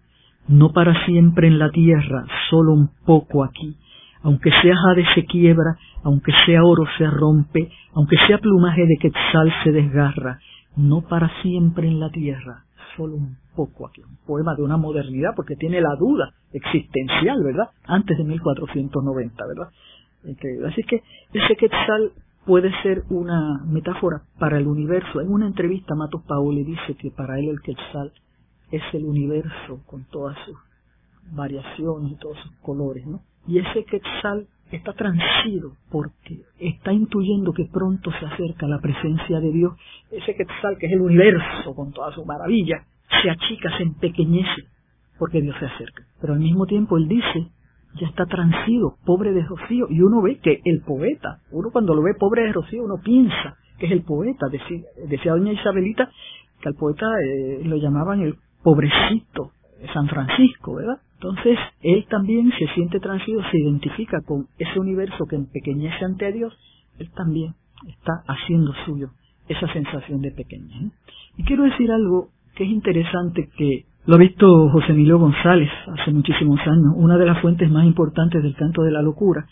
[0.49, 3.77] No para siempre en la tierra, solo un poco aquí
[4.23, 9.53] aunque sea jade se quiebra, aunque sea oro se rompe, aunque sea plumaje de quetzal
[9.65, 10.39] se desgarra,
[10.77, 12.65] no para siempre en la tierra,
[12.97, 14.03] solo un poco aquí.
[14.03, 17.71] Un poema de una modernidad porque tiene la duda existencial, ¿verdad?
[17.85, 19.69] Antes de 1490, ¿verdad?
[20.67, 21.03] Así que
[21.33, 22.13] ese quetzal
[22.45, 25.21] puede ser una metáfora para el universo.
[25.21, 28.13] En una entrevista Matos Paoli dice que para él el quetzal
[28.71, 30.57] es el universo con todas sus
[31.33, 33.21] variaciones y todos sus colores, ¿no?
[33.47, 39.51] Y ese quetzal está transido porque está intuyendo que pronto se acerca la presencia de
[39.53, 39.73] Dios.
[40.11, 42.85] Ese quetzal, que es el universo con toda su maravilla,
[43.23, 44.65] se achica, se empequeñece
[45.19, 46.05] porque Dios se acerca.
[46.21, 47.49] Pero al mismo tiempo él dice,
[48.01, 49.87] ya está transido, pobre de Rocío.
[49.91, 53.57] Y uno ve que el poeta, uno cuando lo ve pobre de Rocío, uno piensa
[53.79, 54.47] que es el poeta.
[54.49, 56.11] Decía, decía doña Isabelita
[56.61, 61.01] que al poeta eh, lo llamaban el pobrecito de San Francisco, ¿verdad?
[61.23, 66.57] Entonces, él también se siente transido, se identifica con ese universo que empequeñece ante Dios,
[66.99, 67.53] él también
[67.87, 69.11] está haciendo suyo
[69.47, 70.93] esa sensación de pequeñez.
[71.37, 76.11] Y quiero decir algo que es interesante que lo ha visto José Emilio González hace
[76.11, 76.95] muchísimos años.
[76.97, 79.47] Una de las fuentes más importantes del canto de la locura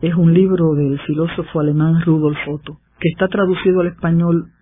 [0.00, 4.52] es un libro del filósofo alemán Rudolf Otto, que está traducido al español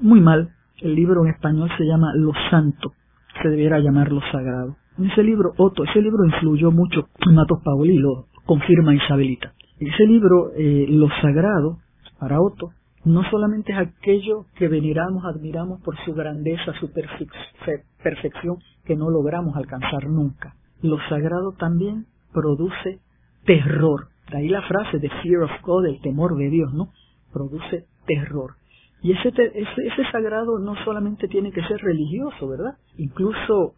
[0.00, 0.48] muy mal.
[0.80, 2.94] El libro en español se llama Lo Santo,
[3.42, 4.79] se debiera llamar Lo Sagrado.
[5.00, 9.54] Ese libro, Otto, ese libro influyó mucho Matos Paoli, lo confirma Isabelita.
[9.78, 11.78] Ese libro, eh, Lo Sagrado,
[12.18, 12.72] para Otto,
[13.04, 19.56] no solamente es aquello que veneramos, admiramos por su grandeza, su perfección, que no logramos
[19.56, 20.54] alcanzar nunca.
[20.82, 23.00] Lo sagrado también produce
[23.46, 24.08] terror.
[24.30, 26.90] De ahí la frase de fear of God, el temor de Dios, ¿no?
[27.32, 28.56] Produce terror.
[29.02, 32.76] Y ese, ese, ese sagrado no solamente tiene que ser religioso, ¿verdad?
[32.98, 33.76] Incluso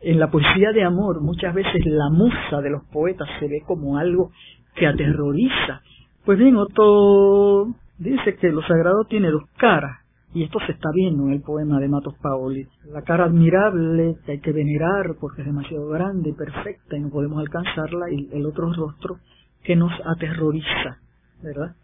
[0.00, 3.98] en la poesía de amor muchas veces la musa de los poetas se ve como
[3.98, 4.30] algo
[4.74, 5.82] que aterroriza.
[6.24, 9.98] Pues bien, Otto dice que lo sagrado tiene dos caras,
[10.34, 12.66] y esto se está viendo en el poema de Matos Paoli.
[12.92, 17.10] La cara admirable que hay que venerar porque es demasiado grande y perfecta y no
[17.10, 19.18] podemos alcanzarla, y el otro rostro
[19.62, 20.98] que nos aterroriza,
[21.42, 21.74] ¿verdad?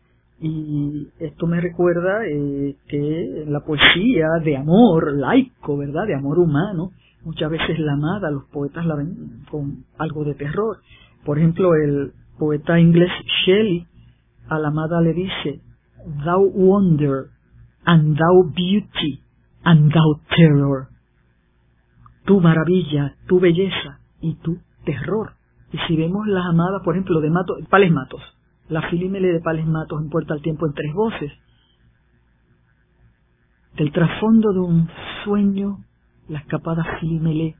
[0.40, 6.06] Y esto me recuerda eh, que la poesía de amor laico, ¿verdad?
[6.06, 6.90] De amor humano,
[7.24, 10.78] Muchas veces la amada, los poetas la ven con algo de terror.
[11.24, 13.10] Por ejemplo, el poeta inglés
[13.46, 13.86] Shelley
[14.48, 15.60] a la amada le dice,
[16.24, 17.26] Thou wonder,
[17.84, 19.22] and thou beauty,
[19.62, 20.88] and thou terror.
[22.24, 25.34] Tu maravilla, tu belleza y tu terror.
[25.72, 28.20] Y si vemos las amadas, por ejemplo, de Matos, Pales Matos,
[28.68, 31.32] la filímele de Pales Matos en Puerta al Tiempo en tres voces,
[33.76, 34.88] del trasfondo de un
[35.24, 35.78] sueño
[36.32, 37.56] la escapada Filmele,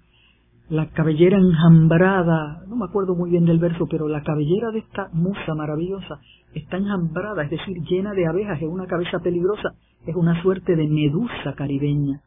[0.70, 5.10] la cabellera enjambrada, no me acuerdo muy bien del verso, pero la cabellera de esta
[5.12, 6.20] musa maravillosa
[6.54, 9.74] está enjambrada, es decir, llena de abejas, es una cabeza peligrosa,
[10.06, 12.22] es una suerte de medusa caribeña,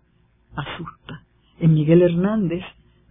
[0.56, 1.24] asusta.
[1.60, 2.64] En Miguel Hernández,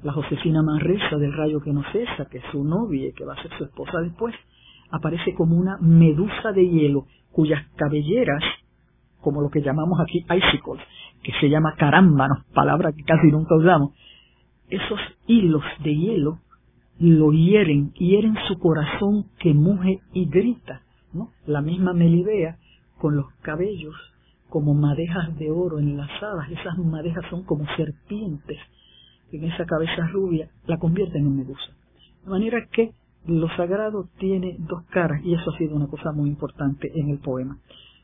[0.05, 3.35] la Josefina Manresa del Rayo que no cesa, que es su novia y que va
[3.35, 4.35] a ser su esposa después,
[4.93, 8.45] aparece como una medusa de hielo, cuyas cabelleras,
[9.21, 10.87] como lo que llamamos aquí icicles,
[11.25, 13.93] que se llama carámbanos, palabra que casi nunca usamos,
[14.69, 16.39] esos hilos de hielo
[17.01, 20.83] lo hieren, hieren su corazón que muge y grita,
[21.13, 21.31] ¿no?
[21.47, 22.57] La misma Melibea
[22.99, 23.95] con los cabellos
[24.49, 28.59] como madejas de oro enlazadas, esas madejas son como serpientes
[29.33, 31.73] en esa cabeza rubia la convierten en medusa.
[32.25, 32.93] De manera que
[33.27, 37.19] lo sagrado tiene dos caras y eso ha sido una cosa muy importante en el
[37.19, 37.59] poema.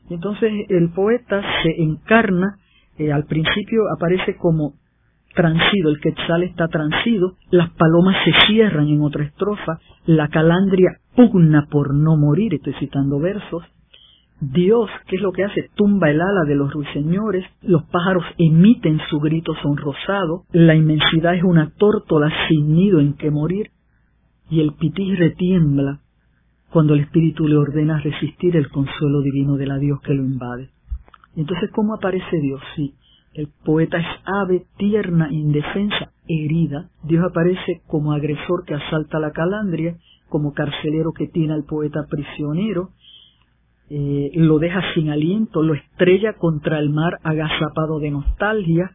[0.09, 2.59] Entonces el poeta se encarna
[2.99, 4.73] Al principio aparece como
[5.33, 11.67] transido, el quetzal está transido, las palomas se cierran en otra estrofa, la calandria pugna
[11.69, 13.63] por no morir, estoy citando versos,
[14.41, 15.69] Dios, ¿qué es lo que hace?
[15.75, 21.43] Tumba el ala de los ruiseñores, los pájaros emiten su grito sonrosado, la inmensidad es
[21.43, 23.69] una tórtola sin nido en que morir,
[24.49, 25.99] y el pití retiembla
[26.71, 30.69] cuando el espíritu le ordena resistir el consuelo divino de la Dios que lo invade.
[31.35, 32.61] Entonces, ¿cómo aparece Dios?
[32.75, 32.93] Sí,
[33.33, 36.89] el poeta es ave tierna, indefensa, herida.
[37.03, 39.97] Dios aparece como agresor que asalta la calandria,
[40.29, 42.89] como carcelero que tiene al poeta prisionero,
[43.89, 48.91] eh, lo deja sin aliento, lo estrella contra el mar agazapado de nostalgia,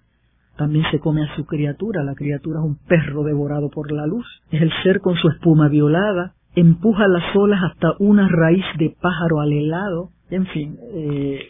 [0.57, 4.27] también se come a su criatura, la criatura es un perro devorado por la luz,
[4.51, 9.41] es el ser con su espuma violada, empuja las olas hasta una raíz de pájaro
[9.41, 11.41] al helado, en fin, eh,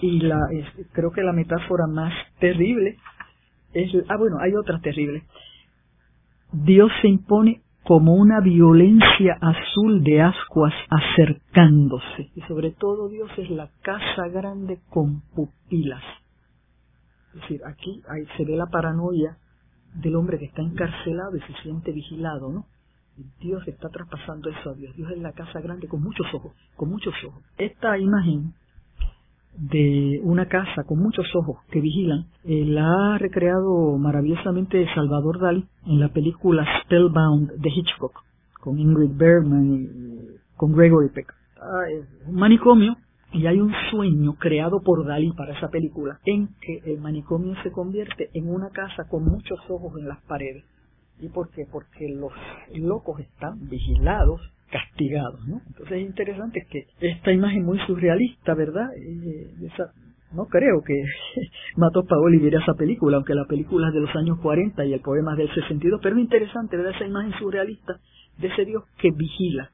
[0.00, 0.40] y la,
[0.92, 2.96] creo que la metáfora más terrible
[3.72, 5.24] es, ah bueno, hay otra terrible.
[6.52, 12.30] Dios se impone como una violencia azul de ascuas acercándose.
[12.34, 16.02] Y sobre todo Dios es la casa grande con pupilas.
[17.34, 18.02] Es decir, aquí
[18.36, 19.38] se ve la paranoia
[19.94, 22.66] del hombre que está encarcelado y se siente vigilado, ¿no?
[23.40, 24.94] Dios está traspasando eso a Dios.
[24.94, 27.42] Dios es la casa grande con muchos ojos, con muchos ojos.
[27.56, 28.54] Esta imagen
[29.58, 35.66] de una casa con muchos ojos que vigilan, eh, la ha recreado maravillosamente Salvador Dalí
[35.86, 38.22] en la película Spellbound de Hitchcock,
[38.60, 41.34] con Ingrid Bergman y con Gregory Peck.
[41.60, 42.96] Ah, es un manicomio
[43.32, 47.72] y hay un sueño creado por Dalí para esa película en que el manicomio se
[47.72, 50.64] convierte en una casa con muchos ojos en las paredes.
[51.20, 51.66] ¿Y por qué?
[51.70, 52.32] Porque los
[52.74, 55.60] locos están vigilados castigados, ¿no?
[55.66, 58.88] Entonces es interesante que esta imagen muy surrealista, ¿verdad?
[58.96, 59.68] Eh,
[60.32, 60.94] no creo que
[61.76, 65.00] Matos Paoli viera esa película, aunque la película es de los años 40 y el
[65.00, 66.94] poema es del 62, pero es interesante, ¿verdad?
[66.94, 67.98] Esa imagen surrealista
[68.38, 69.70] de ese Dios que vigila.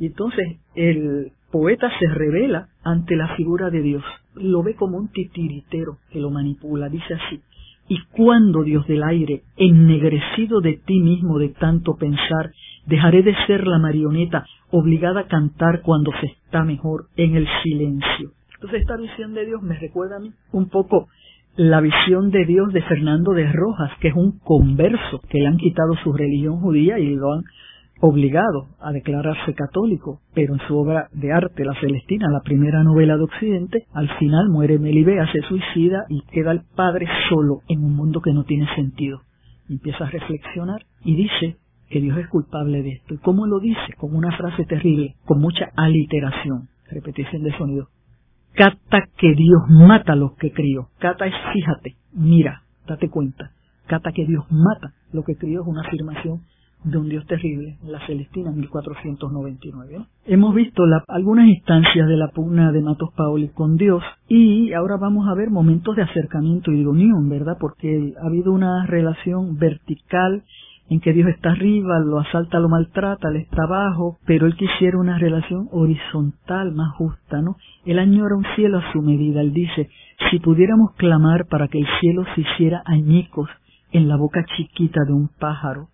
[0.00, 5.08] Y entonces el poeta se revela ante la figura de Dios, lo ve como un
[5.08, 7.40] titiritero que lo manipula, dice así,
[7.88, 12.52] y cuando, Dios del aire, ennegrecido de ti mismo de tanto pensar,
[12.88, 18.30] dejaré de ser la marioneta obligada a cantar cuando se está mejor en el silencio.
[18.54, 21.08] Entonces esta visión de Dios me recuerda a mí un poco
[21.56, 25.56] la visión de Dios de Fernando de Rojas, que es un converso, que le han
[25.56, 27.42] quitado su religión judía y lo han
[28.00, 33.16] obligado a declararse católico, pero en su obra de arte, La Celestina, la primera novela
[33.16, 37.96] de Occidente, al final muere Melibea, se suicida y queda el padre solo en un
[37.96, 39.20] mundo que no tiene sentido.
[39.68, 41.56] empieza a reflexionar y dice
[41.88, 43.14] que Dios es culpable de esto.
[43.14, 43.94] ¿Y cómo lo dice?
[43.96, 47.88] Con una frase terrible, con mucha aliteración, repetición de sonido.
[48.54, 50.88] Cata que Dios mata a los que crió.
[50.98, 53.52] Cata es fíjate, mira, date cuenta.
[53.86, 56.42] Cata que Dios mata lo que crió es una afirmación
[56.84, 60.06] de un Dios terrible, la Celestina 1499.
[60.26, 65.28] Hemos visto algunas instancias de la pugna de Matos Paoli con Dios y ahora vamos
[65.28, 67.56] a ver momentos de acercamiento y de unión, ¿verdad?
[67.58, 70.44] Porque ha habido una relación vertical
[70.90, 74.98] en que Dios está arriba, lo asalta, lo maltrata, le está abajo, pero él quisiera
[74.98, 77.56] una relación horizontal, más justa, ¿no?
[77.84, 79.90] Él añora un cielo a su medida, él dice,
[80.30, 83.50] si pudiéramos clamar para que el cielo se hiciera añicos
[83.92, 85.88] en la boca chiquita de un pájaro,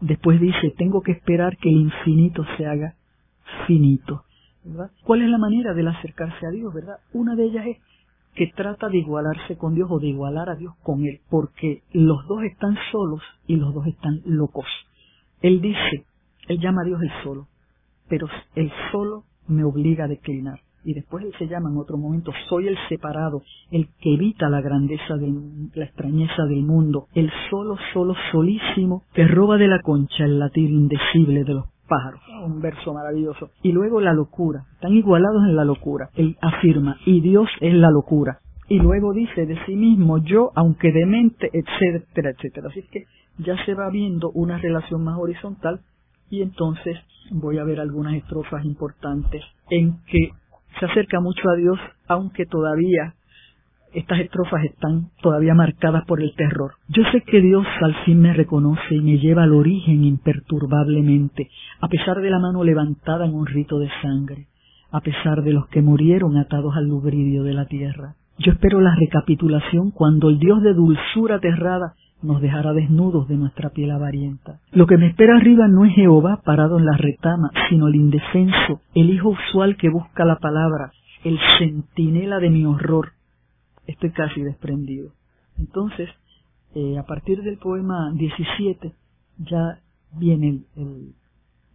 [0.00, 2.94] Después dice, tengo que esperar que el infinito se haga
[3.66, 4.24] finito.
[4.64, 4.90] ¿verdad?
[5.04, 6.98] ¿Cuál es la manera de acercarse a Dios, verdad?
[7.12, 7.78] Una de ellas es
[8.36, 12.26] que trata de igualarse con Dios o de igualar a Dios con Él, porque los
[12.28, 14.66] dos están solos y los dos están locos.
[15.42, 16.04] Él dice,
[16.46, 17.48] Él llama a Dios el solo,
[18.08, 22.30] pero el solo me obliga a declinar y después él se llama en otro momento,
[22.48, 25.34] soy el separado, el que evita la grandeza, de
[25.74, 30.70] la extrañeza del mundo, el solo, solo, solísimo, que roba de la concha el latir
[30.70, 32.20] indecible de los pájaros.
[32.44, 33.50] Un verso maravilloso.
[33.62, 36.10] Y luego la locura, están igualados en la locura.
[36.14, 38.40] Él afirma, y Dios es la locura.
[38.68, 42.68] Y luego dice de sí mismo, yo, aunque demente, etcétera, etcétera.
[42.68, 43.04] Así que
[43.38, 45.80] ya se va viendo una relación más horizontal
[46.30, 46.96] y entonces
[47.30, 50.30] voy a ver algunas estrofas importantes en que
[50.78, 53.14] se acerca mucho a Dios, aunque todavía
[53.92, 56.72] estas estrofas están todavía marcadas por el terror.
[56.88, 61.48] Yo sé que Dios al fin me reconoce y me lleva al origen imperturbablemente,
[61.80, 64.46] a pesar de la mano levantada en un rito de sangre,
[64.90, 68.14] a pesar de los que murieron atados al lubridio de la tierra.
[68.38, 73.70] Yo espero la recapitulación cuando el Dios de dulzura aterrada nos dejará desnudos de nuestra
[73.70, 74.58] piel avarienta.
[74.72, 78.80] Lo que me espera arriba no es Jehová parado en la retama, sino el indefenso,
[78.94, 80.92] el hijo usual que busca la palabra,
[81.24, 83.12] el centinela de mi horror,
[83.86, 85.12] estoy casi desprendido.
[85.58, 86.08] Entonces,
[86.74, 88.92] eh, a partir del poema 17
[89.38, 89.80] ya
[90.12, 91.14] viene el,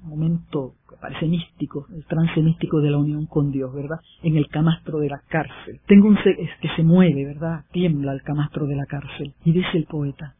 [0.03, 3.99] momento que parece místico, el trance místico de la unión con Dios, ¿verdad?
[4.24, 5.80] En el camastro de la cárcel.
[5.86, 7.66] Tengo un es que se mueve, ¿verdad?
[7.72, 9.34] Tiembla el camastro de la cárcel.
[9.45, 10.34] Y dice el poeta,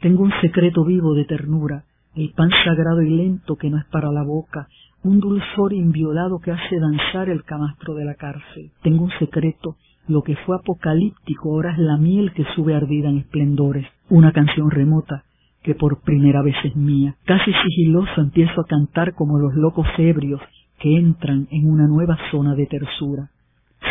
[0.00, 1.84] tengo un secreto vivo de ternura,
[2.14, 4.68] el pan sagrado y lento que no es para la boca,
[5.02, 8.72] un dulzor inviolado que hace danzar el camastro de la cárcel.
[8.82, 9.76] Tengo un secreto,
[10.08, 14.70] lo que fue apocalíptico ahora es la miel que sube ardida en esplendores, una canción
[14.70, 15.24] remota
[15.62, 17.16] que por primera vez es mía.
[17.24, 20.40] Casi sigiloso empiezo a cantar como los locos ebrios
[20.78, 23.30] que entran en una nueva zona de tersura.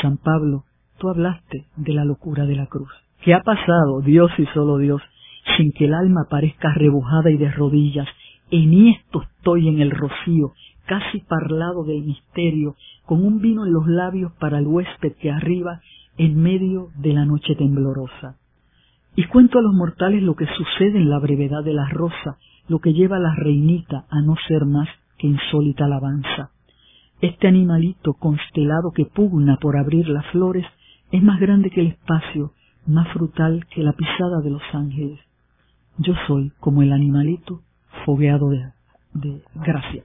[0.02, 0.64] San Pablo,
[0.98, 2.90] tú hablaste de la locura de la cruz.
[3.24, 5.02] ¿Qué ha pasado, Dios y solo Dios,
[5.58, 8.08] sin que el alma parezca rebujada y de rodillas?
[8.52, 10.54] En esto estoy en el rocío,
[10.86, 15.82] casi parlado del misterio, con un vino en los labios para el huésped que arriba
[16.18, 18.38] en medio de la noche temblorosa.
[19.16, 22.38] Y cuento a los mortales lo que sucede en la brevedad de la rosa,
[22.68, 26.52] lo que lleva a la reinita a no ser más que insólita alabanza.
[27.22, 30.66] Este animalito constelado que pugna por abrir las flores
[31.12, 32.52] es más grande que el espacio,
[32.86, 35.20] más frutal que la pisada de los ángeles.
[35.98, 37.62] Yo soy como el animalito
[38.06, 40.04] fogueado de, gracia.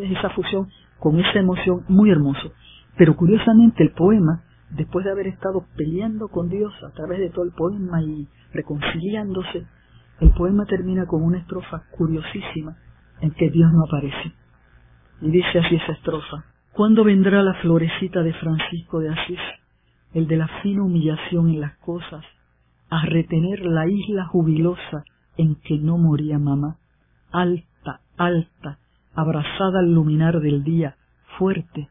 [0.00, 0.68] Esa fusión
[0.98, 2.52] con esa emoción muy hermoso.
[2.98, 7.44] Pero curiosamente el poema después de haber estado peleando con Dios a través de todo
[7.44, 9.66] el poema y reconciliándose,
[10.20, 12.76] el poema termina con una estrofa curiosísima
[13.20, 14.32] en que Dios no aparece.
[15.20, 19.40] Y dice así esa estrofa, ¿cuándo vendrá la florecita de Francisco de Asís,
[20.14, 22.24] el de la fina humillación en las cosas,
[22.90, 25.04] a retener la isla jubilosa
[25.36, 26.76] en que no moría mamá,
[27.30, 28.78] alta, alta,
[29.14, 30.96] abrazada al luminar del día,
[31.38, 31.88] fuerte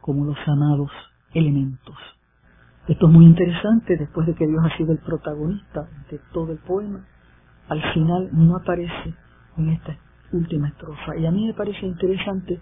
[0.00, 0.90] como los amados
[1.34, 1.96] elementos?
[2.88, 6.58] Esto es muy interesante después de que Dios ha sido el protagonista de todo el
[6.58, 7.06] poema.
[7.68, 9.14] Al final no aparece
[9.56, 9.98] en esta
[10.32, 11.16] última estrofa.
[11.16, 12.60] Y a mí me parece interesante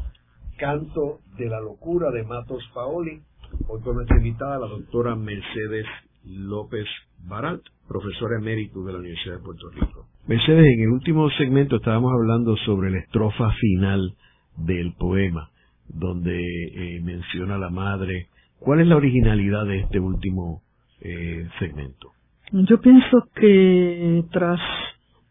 [0.57, 3.20] Canto de la locura de Matos Paoli.
[3.68, 5.84] Hoy con nuestra invitada, la doctora Mercedes
[6.24, 6.86] López
[7.28, 10.07] Barat, profesora emérito de la Universidad de Puerto Rico.
[10.26, 14.14] Mercedes, en el último segmento estábamos hablando sobre la estrofa final
[14.57, 15.50] del poema,
[15.88, 18.28] donde eh, menciona a la madre.
[18.59, 20.62] ¿Cuál es la originalidad de este último
[21.02, 22.12] eh, segmento?
[22.52, 24.61] Yo pienso que tras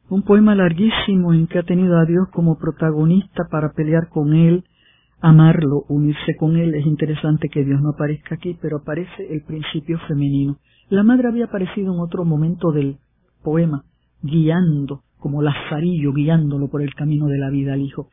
[0.09, 4.63] un poema larguísimo en que ha tenido a Dios como protagonista para pelear con él,
[5.25, 6.75] amarlo, unirse con él.
[6.75, 10.57] Es interesante que Dios no aparezca aquí, pero aparece el principio femenino.
[10.89, 12.97] La madre había aparecido en otro momento del
[13.43, 13.83] poema,
[14.21, 18.09] guiando, como Lazarillo, guiándolo por el camino de la vida al hijo.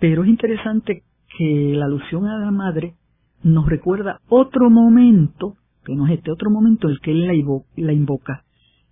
[0.00, 1.04] Pero es interesante
[1.38, 2.94] que la alusión a la madre
[3.44, 7.24] nos recuerda otro momento, que no es este otro momento el que él
[7.76, 8.42] la, invoca,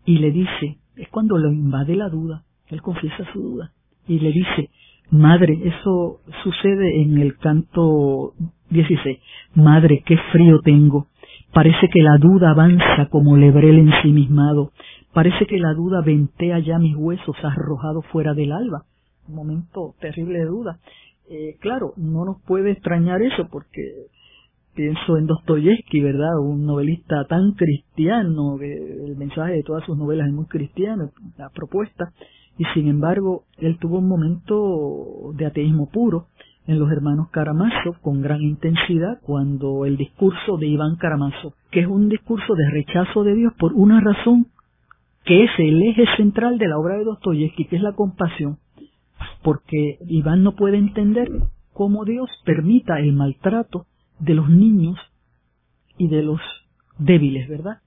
[0.05, 3.73] y le dice, es cuando lo invade la duda, él confiesa su duda,
[4.07, 4.71] y le dice,
[5.11, 8.35] Madre, eso sucede en el canto
[8.71, 9.19] 16.
[9.55, 11.09] Madre, qué frío tengo.
[11.53, 14.71] Parece que la duda avanza como lebrel ensimismado.
[15.13, 18.85] Parece que la duda ventea ya mis huesos arrojados fuera del alba.
[19.29, 20.79] Un momento terrible de duda.
[21.29, 23.83] Eh, claro, no nos puede extrañar eso porque
[24.77, 26.39] pienso en Dostoyevsky, ¿verdad?
[26.41, 32.13] Un novelista tan cristiano, el mensaje de todas sus novelas es muy cristiano, la propuesta
[32.61, 36.27] y sin embargo él tuvo un momento de ateísmo puro
[36.67, 41.87] en los hermanos Caramazo con gran intensidad cuando el discurso de Iván Caramazo, que es
[41.87, 44.49] un discurso de rechazo de Dios por una razón
[45.25, 48.59] que es el eje central de la obra de Dostoyevsky, que es la compasión,
[49.43, 51.31] porque Iván no puede entender
[51.73, 53.87] cómo Dios permita el maltrato
[54.19, 54.99] de los niños
[55.97, 56.41] y de los
[56.99, 57.79] débiles, ¿verdad?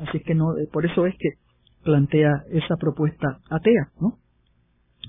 [0.00, 1.45] Así que no, por eso es que
[1.86, 4.18] plantea esa propuesta atea, ¿no?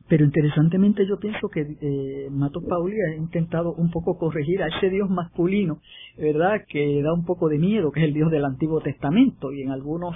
[0.08, 4.90] Pero interesantemente yo pienso que eh, Matos Pauli ha intentado un poco corregir a ese
[4.90, 5.80] Dios masculino,
[6.18, 6.62] ¿verdad?
[6.70, 9.72] Que da un poco de miedo, que es el Dios del Antiguo Testamento y en
[9.72, 10.16] algunos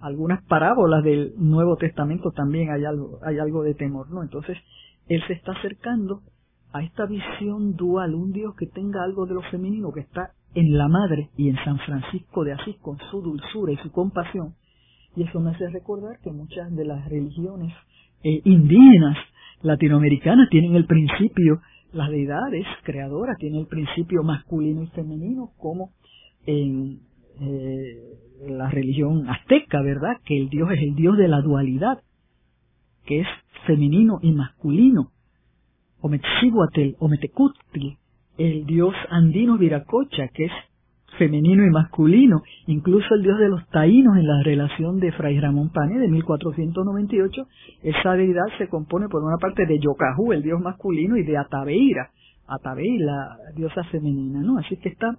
[0.00, 4.22] algunas parábolas del Nuevo Testamento también hay algo hay algo de temor, ¿no?
[4.22, 4.56] Entonces
[5.08, 6.22] él se está acercando
[6.72, 10.76] a esta visión dual, un Dios que tenga algo de lo femenino que está en
[10.76, 14.54] la madre y en San Francisco de Asís con su dulzura y su compasión.
[15.16, 17.72] Y eso me hace recordar que muchas de las religiones
[18.22, 19.16] eh, indígenas
[19.62, 21.60] latinoamericanas tienen el principio,
[21.92, 25.90] las deidades creadoras tienen el principio masculino y femenino, como
[26.46, 27.00] en
[27.40, 30.18] eh, la religión azteca, ¿verdad?
[30.24, 32.02] Que el Dios es el Dios de la dualidad,
[33.06, 33.26] que es
[33.66, 35.10] femenino y masculino.
[36.00, 37.98] Ometzihuatl, Ometecutli,
[38.38, 40.52] el Dios andino Viracocha, que es
[41.18, 45.70] femenino y masculino, incluso el dios de los taínos en la relación de Fray Ramón
[45.70, 47.46] Pane de 1498,
[47.82, 52.10] esa deidad se compone por una parte de Yocajú, el dios masculino, y de Atabeira,
[52.46, 54.58] Atabei, la diosa femenina, ¿no?
[54.58, 55.18] Así que está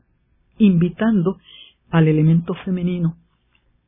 [0.58, 1.38] invitando
[1.92, 3.16] al elemento femenino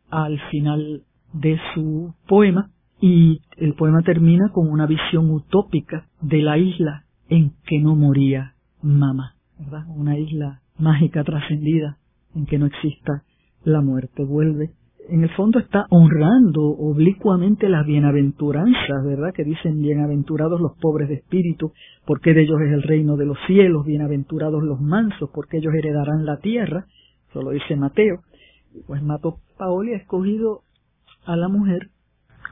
[0.09, 1.01] al final
[1.33, 7.53] de su poema y el poema termina con una visión utópica de la isla en
[7.65, 8.53] que no moría
[8.83, 9.85] mamá, ¿verdad?
[9.95, 11.97] Una isla mágica trascendida
[12.35, 13.23] en que no exista
[13.63, 14.23] la muerte.
[14.23, 14.71] Vuelve.
[15.09, 19.33] En el fondo está honrando oblicuamente las bienaventuranzas, ¿verdad?
[19.33, 21.73] Que dicen bienaventurados los pobres de espíritu,
[22.05, 26.25] porque de ellos es el reino de los cielos, bienaventurados los mansos, porque ellos heredarán
[26.25, 26.85] la tierra,
[27.29, 28.21] eso lo dice Mateo.
[28.87, 30.61] Pues Mato Paoli ha escogido
[31.25, 31.89] a la mujer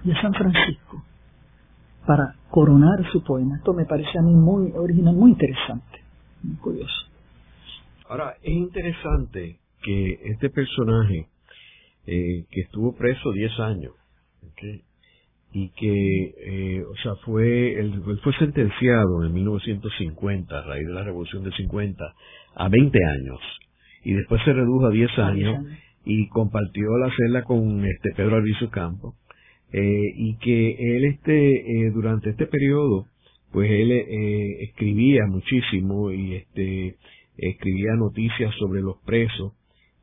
[0.03, 1.03] y a San Francisco
[2.05, 3.57] para coronar su poema.
[3.57, 6.01] Esto me parece a mí muy original, muy interesante,
[6.43, 7.07] muy curioso.
[8.09, 11.27] Ahora, es interesante que este personaje
[12.11, 13.93] eh, que estuvo preso 10 años
[15.53, 21.03] y que, eh, o sea, fue, él, fue sentenciado en 1950, a raíz de la
[21.03, 22.03] Revolución de 50,
[22.55, 23.39] a 20 años
[24.03, 25.65] y después se redujo a 10 años
[26.03, 29.15] y compartió la celda con este Pedro Alviso Campo
[29.71, 33.05] eh, y que él este durante este periodo
[33.51, 33.91] pues él
[34.61, 36.95] escribía muchísimo y este
[37.37, 39.53] escribía noticias sobre los presos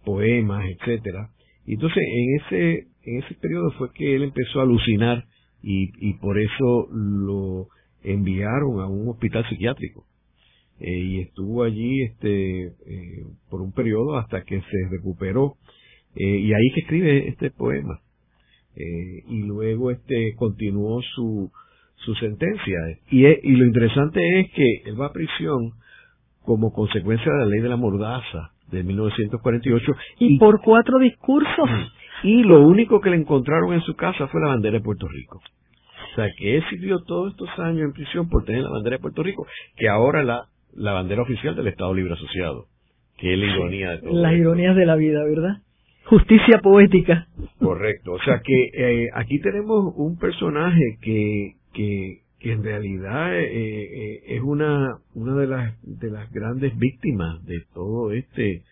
[0.06, 1.30] poemas, etcétera.
[1.66, 5.24] Y entonces en ese, en ese periodo fue que él empezó a alucinar
[5.62, 7.66] y, y por eso lo
[8.04, 10.06] enviaron a un hospital psiquiátrico.
[10.78, 15.56] Eh, y estuvo allí este eh, por un periodo hasta que se recuperó
[16.14, 18.00] eh, y ahí que escribe este poema
[18.78, 21.50] y luego este continuó su
[22.04, 22.78] su sentencia
[23.10, 25.72] y, y lo interesante es que él va a prisión
[26.44, 29.92] como consecuencia de la ley de la mordaza de 1948.
[30.18, 31.68] Y, por cuatro discursos.
[32.22, 35.40] Y lo único que le encontraron en su casa fue la bandera de Puerto Rico.
[36.12, 39.02] O sea, que él sirvió todos estos años en prisión por tener la bandera de
[39.02, 39.46] Puerto Rico,
[39.76, 42.66] que ahora la, la bandera oficial del Estado Libre Asociado.
[43.18, 44.14] Que es la ironía de todo.
[44.14, 45.58] Las ironías de la vida, ¿verdad?
[46.04, 47.26] Justicia poética.
[47.58, 48.12] Correcto.
[48.12, 54.22] O sea que eh, aquí tenemos un personaje que, que, que en realidad eh, eh,
[54.36, 58.62] es una, una de, las, de las grandes víctimas de todo este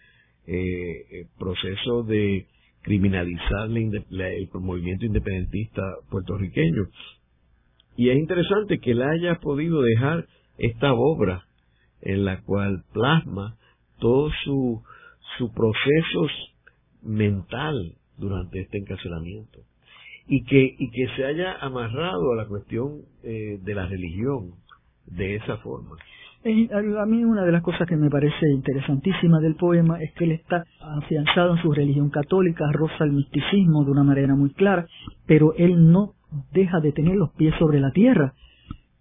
[0.47, 2.47] eh, proceso de
[2.83, 6.89] criminalizar el movimiento independentista puertorriqueño.
[7.97, 10.27] Y es interesante que él haya podido dejar
[10.59, 11.47] esta obra
[12.03, 13.57] en la cual plasma
[13.99, 14.83] todo su,
[15.39, 16.27] su proceso
[17.03, 19.61] mental durante este encarcelamiento
[20.27, 24.53] y que, y que se haya amarrado a la cuestión eh, de la religión
[25.07, 25.97] de esa forma.
[26.45, 30.33] A mí una de las cosas que me parece interesantísima del poema es que él
[30.33, 34.87] está afianzado en su religión católica, roza el misticismo de una manera muy clara,
[35.27, 36.13] pero él no
[36.53, 38.35] deja de tener los pies sobre la tierra.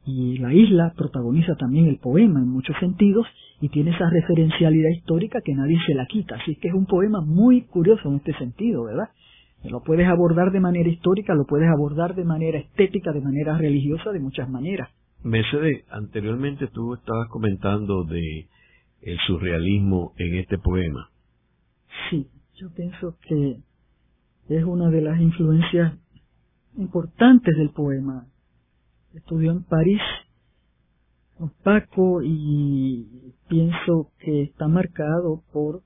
[0.05, 3.27] Y la isla protagoniza también el poema en muchos sentidos
[3.59, 6.35] y tiene esa referencialidad histórica que nadie se la quita.
[6.35, 9.09] Así que es un poema muy curioso en este sentido, ¿verdad?
[9.63, 14.11] Lo puedes abordar de manera histórica, lo puedes abordar de manera estética, de manera religiosa,
[14.11, 14.89] de muchas maneras.
[15.23, 18.47] Mercedes, anteriormente tú estabas comentando de
[19.01, 21.09] el surrealismo en este poema.
[22.09, 23.57] Sí, yo pienso que
[24.49, 25.93] es una de las influencias
[26.77, 28.27] importantes del poema.
[29.13, 30.01] Estudió en París
[31.39, 35.81] opaco y pienso que está marcado por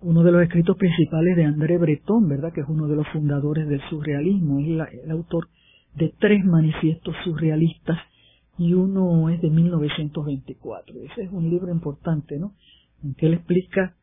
[0.00, 2.52] uno de los escritos principales de André Breton, ¿verdad?
[2.52, 4.66] Que es uno de los fundadores del surrealismo, es
[5.04, 5.48] el autor
[5.94, 7.98] de tres manifiestos surrealistas
[8.58, 10.94] y uno es de 1924.
[11.02, 12.52] Ese es un libro importante, ¿no?
[13.02, 13.94] En que él explica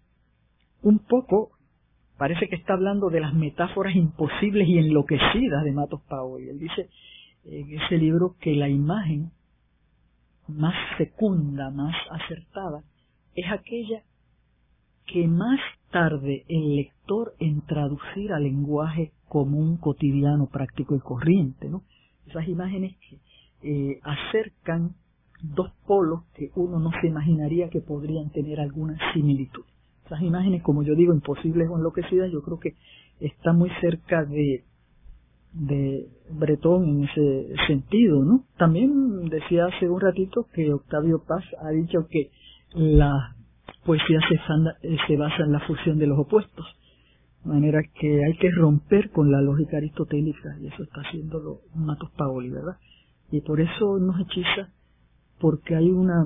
[0.82, 1.52] un poco,
[2.18, 6.02] parece que está hablando de las metáforas imposibles y enloquecidas de Matos
[6.40, 6.90] y Él dice
[7.46, 9.32] en ese libro que la imagen
[10.48, 12.84] más fecunda, más acertada,
[13.36, 14.04] es aquella
[15.12, 15.60] que más
[15.92, 21.84] tarde el lector en traducir al lenguaje común, cotidiano, práctico y corriente, ¿no?
[22.28, 23.18] Esas imágenes que
[23.62, 24.96] eh, acercan
[25.42, 29.64] dos polos que uno no se imaginaría que podrían tener alguna similitud.
[30.06, 32.76] Esas imágenes, como yo digo, imposibles o enloquecidas, yo creo que
[33.20, 34.64] está muy cerca de,
[35.54, 38.44] de Bretón en ese sentido, ¿no?
[38.58, 42.32] También decía hace un ratito que Octavio Paz ha dicho que
[42.74, 43.36] la
[43.86, 46.66] poesía se, se basa en la fusión de los opuestos,
[47.44, 52.12] de manera que hay que romper con la lógica aristotélica, y eso está haciendo Matos
[52.12, 52.78] Paoli, ¿verdad?
[53.32, 54.70] Y por eso nos hechiza,
[55.40, 56.26] porque hay una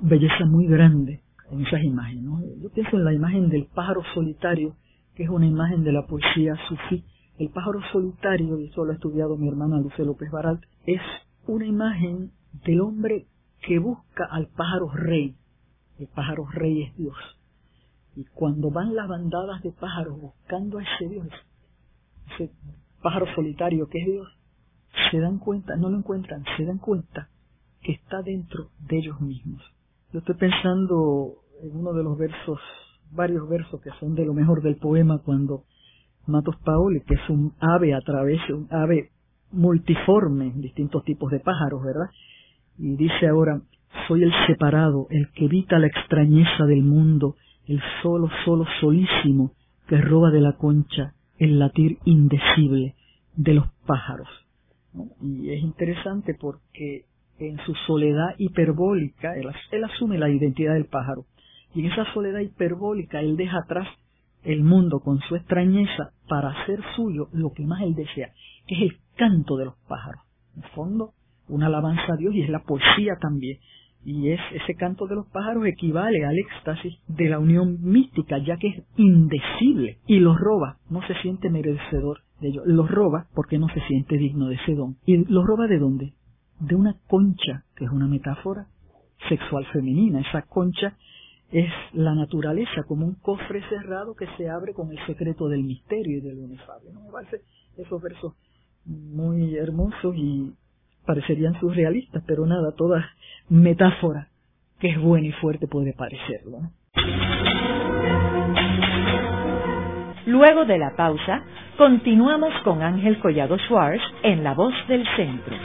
[0.00, 2.24] belleza muy grande en esas imágenes.
[2.62, 4.76] Yo pienso en la imagen del pájaro solitario,
[5.14, 7.04] que es una imagen de la poesía sufí,
[7.38, 11.00] el pájaro solitario, y eso lo ha estudiado mi hermana Luce López Baral, es
[11.46, 12.30] una imagen
[12.64, 13.26] del hombre
[13.62, 15.34] que busca al pájaro rey.
[15.98, 17.16] El pájaro rey es Dios.
[18.16, 21.28] Y cuando van las bandadas de pájaros buscando a ese Dios,
[22.34, 22.50] ese
[23.02, 24.28] pájaro solitario que es Dios,
[25.10, 27.28] se dan cuenta, no lo encuentran, se dan cuenta
[27.82, 29.62] que está dentro de ellos mismos.
[30.12, 32.60] Yo estoy pensando en uno de los versos,
[33.10, 35.64] varios versos que son de lo mejor del poema cuando
[36.26, 39.10] Matos Paoli, que es un ave a través, un ave
[39.50, 42.10] multiforme, distintos tipos de pájaros, ¿verdad?
[42.78, 43.60] Y dice ahora,
[44.06, 47.36] soy el separado, el que evita la extrañeza del mundo,
[47.66, 49.52] el solo, solo, solísimo,
[49.86, 52.94] que roba de la concha el latir indecible
[53.36, 54.28] de los pájaros.
[55.22, 57.04] Y es interesante porque
[57.38, 61.24] en su soledad hiperbólica, él, él asume la identidad del pájaro,
[61.74, 63.86] y en esa soledad hiperbólica él deja atrás
[64.42, 68.32] el mundo con su extrañeza para hacer suyo lo que más él desea,
[68.66, 70.22] que es el canto de los pájaros.
[70.56, 71.12] En el fondo,
[71.48, 73.58] una alabanza a Dios y es la poesía también.
[74.04, 78.56] Y es ese canto de los pájaros equivale al éxtasis de la unión mística, ya
[78.56, 82.62] que es indecible y los roba, no se siente merecedor de ello.
[82.64, 84.96] Los roba porque no se siente digno de ese don.
[85.04, 86.14] ¿Y los roba de dónde?
[86.60, 88.66] De una concha, que es una metáfora
[89.28, 90.20] sexual femenina.
[90.20, 90.96] Esa concha
[91.50, 96.18] es la naturaleza como un cofre cerrado que se abre con el secreto del misterio
[96.18, 96.92] y del inefable.
[96.92, 97.02] ¿no?
[97.02, 97.42] Me parece
[97.76, 98.34] esos versos
[98.84, 100.52] muy hermosos y
[101.08, 103.02] parecerían surrealistas, pero nada, toda
[103.48, 104.28] metáfora
[104.78, 106.58] que es buena y fuerte puede parecerlo.
[110.26, 111.42] Luego de la pausa,
[111.78, 115.56] continuamos con Ángel Collado Schwartz en La Voz del Centro.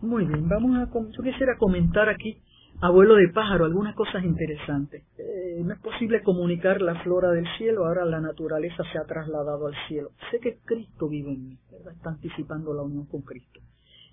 [0.00, 2.38] Muy bien, vamos a yo quisiera comentar aquí
[2.80, 5.04] abuelo de pájaro, algunas cosas interesantes.
[5.18, 9.66] Eh, no es posible comunicar la flora del cielo, ahora la naturaleza se ha trasladado
[9.66, 10.10] al cielo.
[10.30, 11.58] Sé que Cristo vive en mí,
[11.92, 13.60] está anticipando la unión con Cristo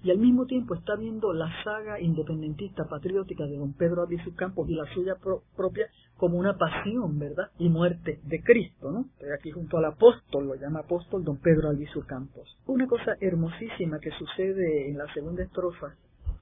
[0.03, 4.69] y al mismo tiempo está viendo la saga independentista patriótica de don Pedro Albizu Campos
[4.69, 5.15] y la suya
[5.55, 5.87] propia
[6.17, 7.51] como una pasión, ¿verdad?
[7.59, 9.05] Y muerte de Cristo, ¿no?
[9.13, 12.57] Estoy aquí junto al apóstol, lo llama apóstol don Pedro Albizu Campos.
[12.65, 15.95] Una cosa hermosísima que sucede en la segunda estrofa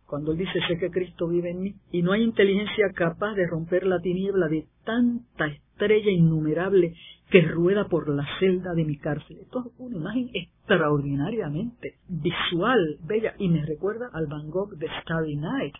[0.09, 3.45] cuando él dice sé que Cristo vive en mí y no hay inteligencia capaz de
[3.45, 6.95] romper la tiniebla de tanta estrella innumerable
[7.29, 9.37] que rueda por la celda de mi cárcel.
[9.41, 15.35] Esto es una imagen extraordinariamente visual, bella, y me recuerda al Van Gogh de Starry
[15.35, 15.75] Night.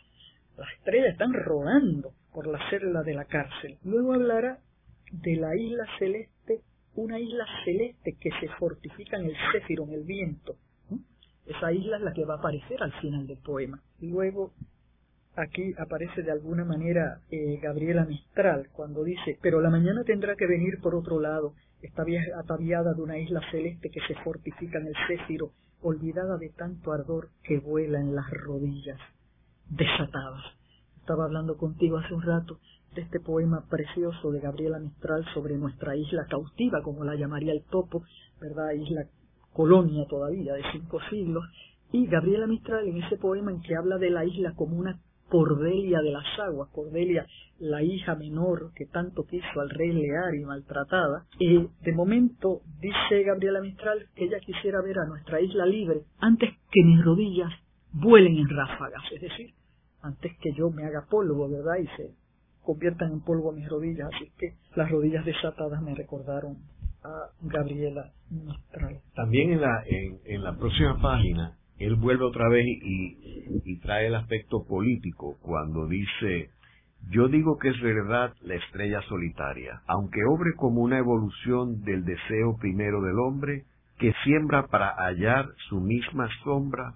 [0.58, 3.78] Las estrellas están rodando por la celda de la cárcel.
[3.84, 4.60] Luego hablará
[5.12, 6.62] de la isla celeste,
[6.96, 10.56] una isla celeste que se fortifica en el céfiro, en el viento.
[11.48, 13.82] Esa isla es la que va a aparecer al final del poema.
[14.02, 14.52] Luego
[15.42, 20.48] aquí aparece de alguna manera eh, Gabriela Mistral cuando dice, pero la mañana tendrá que
[20.48, 22.04] venir por otro lado, está
[22.38, 27.30] ataviada de una isla celeste que se fortifica en el céfiro, olvidada de tanto ardor
[27.44, 29.00] que vuela en las rodillas
[29.70, 30.44] desatadas.
[30.98, 32.60] Estaba hablando contigo hace un rato
[32.94, 37.64] de este poema precioso de Gabriela Mistral sobre nuestra isla cautiva, como la llamaría el
[37.64, 38.04] topo,
[38.42, 38.72] ¿verdad?
[38.72, 39.06] Isla
[39.54, 41.46] colonia todavía de cinco siglos,
[41.92, 46.02] y Gabriela Mistral en ese poema en que habla de la isla como una Cordelia
[46.02, 47.26] de las aguas, Cordelia,
[47.60, 53.24] la hija menor que tanto quiso al rey lear y maltratada, y de momento dice
[53.24, 57.52] Gabriela Mistral que ella quisiera ver a nuestra isla libre antes que mis rodillas
[57.92, 59.54] vuelen en ráfagas, es decir,
[60.02, 61.78] antes que yo me haga polvo, ¿verdad?
[61.82, 62.16] Y se
[62.64, 66.58] conviertan en polvo mis rodillas, así que las rodillas desatadas me recordaron
[67.04, 69.00] a Gabriela Mistral.
[69.16, 74.66] También en la, en la próxima página él vuelve otra vez y, trae el aspecto
[74.66, 76.50] político cuando dice,
[77.10, 82.58] yo digo que es verdad la estrella solitaria, aunque obre como una evolución del deseo
[82.60, 83.64] primero del hombre,
[83.98, 86.96] que siembra para hallar su misma sombra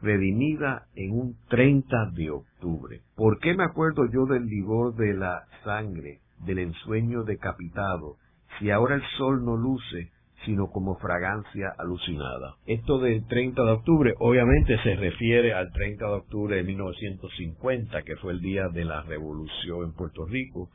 [0.00, 3.00] redimida en un 30 de octubre.
[3.14, 8.16] ¿Por qué me acuerdo yo del vigor de la sangre, del ensueño decapitado,
[8.58, 10.10] si ahora el sol no luce
[10.44, 12.56] sino como fragancia alucinada.
[12.66, 18.16] Esto del 30 de octubre obviamente se refiere al 30 de octubre de 1950, que
[18.16, 20.70] fue el día de la revolución en Puerto Rico,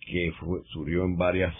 [0.00, 0.32] que
[0.72, 1.54] surgió en varias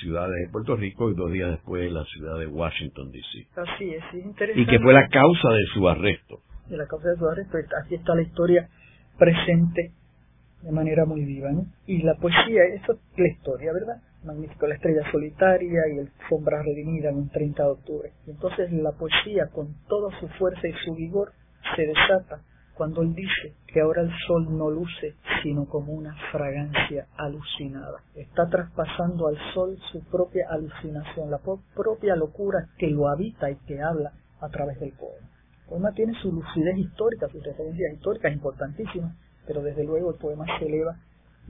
[0.00, 3.46] ciudades de Puerto Rico y dos días después en la ciudad de Washington, D.C.
[3.56, 4.60] Así es, es interesante.
[4.60, 6.40] Y que fue la causa de su arresto.
[6.68, 8.68] De la causa de su arresto, aquí está la historia
[9.18, 9.92] presente
[10.62, 11.66] de manera muy viva, ¿no?
[11.86, 13.96] Y la poesía, eso es la historia, ¿verdad?
[14.24, 18.12] Magnífico La estrella solitaria y el Sombra redimida en un 30 de octubre.
[18.26, 21.32] Entonces la poesía, con toda su fuerza y su vigor,
[21.76, 22.42] se desata
[22.80, 27.98] cuando él dice que ahora el sol no luce sino como una fragancia alucinada.
[28.14, 31.40] Está traspasando al sol su propia alucinación, la
[31.74, 35.28] propia locura que lo habita y que habla a través del poema.
[35.64, 39.14] El poema tiene su lucidez histórica, sus referencias históricas importantísimas,
[39.46, 40.96] pero desde luego el poema se eleva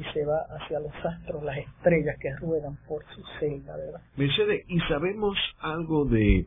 [0.01, 4.01] y se va hacia los astros, las estrellas que ruedan por su celda, ¿verdad?
[4.17, 6.47] Mercedes, ¿y sabemos algo de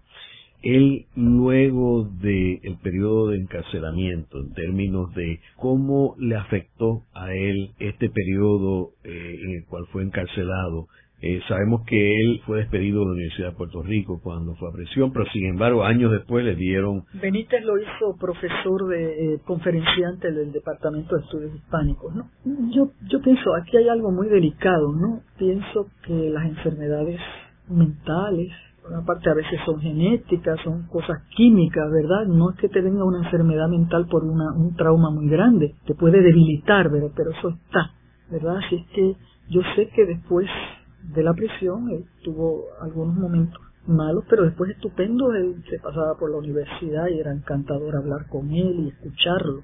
[0.64, 7.72] él luego del el periodo de encarcelamiento, en términos de cómo le afectó a él
[7.80, 10.88] este periodo eh, en el cual fue encarcelado
[11.26, 14.74] eh, sabemos que él fue despedido de la Universidad de Puerto Rico cuando fue a
[14.74, 17.06] presión, pero sin embargo años después le dieron...
[17.14, 22.30] Benítez lo hizo profesor de eh, conferenciante del Departamento de Estudios Hispánicos, ¿no?
[22.76, 25.22] Yo, yo pienso, aquí hay algo muy delicado, ¿no?
[25.38, 27.22] Pienso que las enfermedades
[27.70, 28.52] mentales,
[28.82, 32.26] por una parte a veces son genéticas, son cosas químicas, ¿verdad?
[32.28, 35.96] No es que te venga una enfermedad mental por una, un trauma muy grande, te
[35.96, 37.12] puede debilitar, ¿verdad?
[37.16, 37.92] pero eso está,
[38.30, 38.58] ¿verdad?
[38.58, 39.16] Así es que
[39.50, 40.50] yo sé que después
[41.04, 46.32] de la prisión, él tuvo algunos momentos malos, pero después estupendo, él se pasaba por
[46.32, 49.64] la universidad y era encantador hablar con él y escucharlo.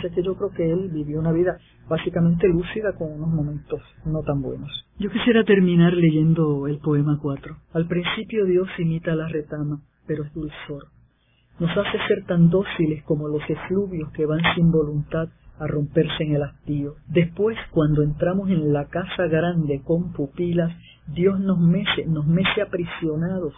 [0.00, 1.58] Sé que yo creo que él vivió una vida
[1.88, 4.70] básicamente lúcida con unos momentos no tan buenos.
[4.98, 7.54] Yo quisiera terminar leyendo el poema 4.
[7.74, 10.88] Al principio Dios imita a la retama, pero es dulzor.
[11.60, 15.28] Nos hace ser tan dóciles como los efluvios que van sin voluntad
[15.58, 16.94] a romperse en el hastío.
[17.08, 20.72] Después, cuando entramos en la casa grande con pupilas,
[21.06, 23.54] Dios nos mece, nos mece aprisionados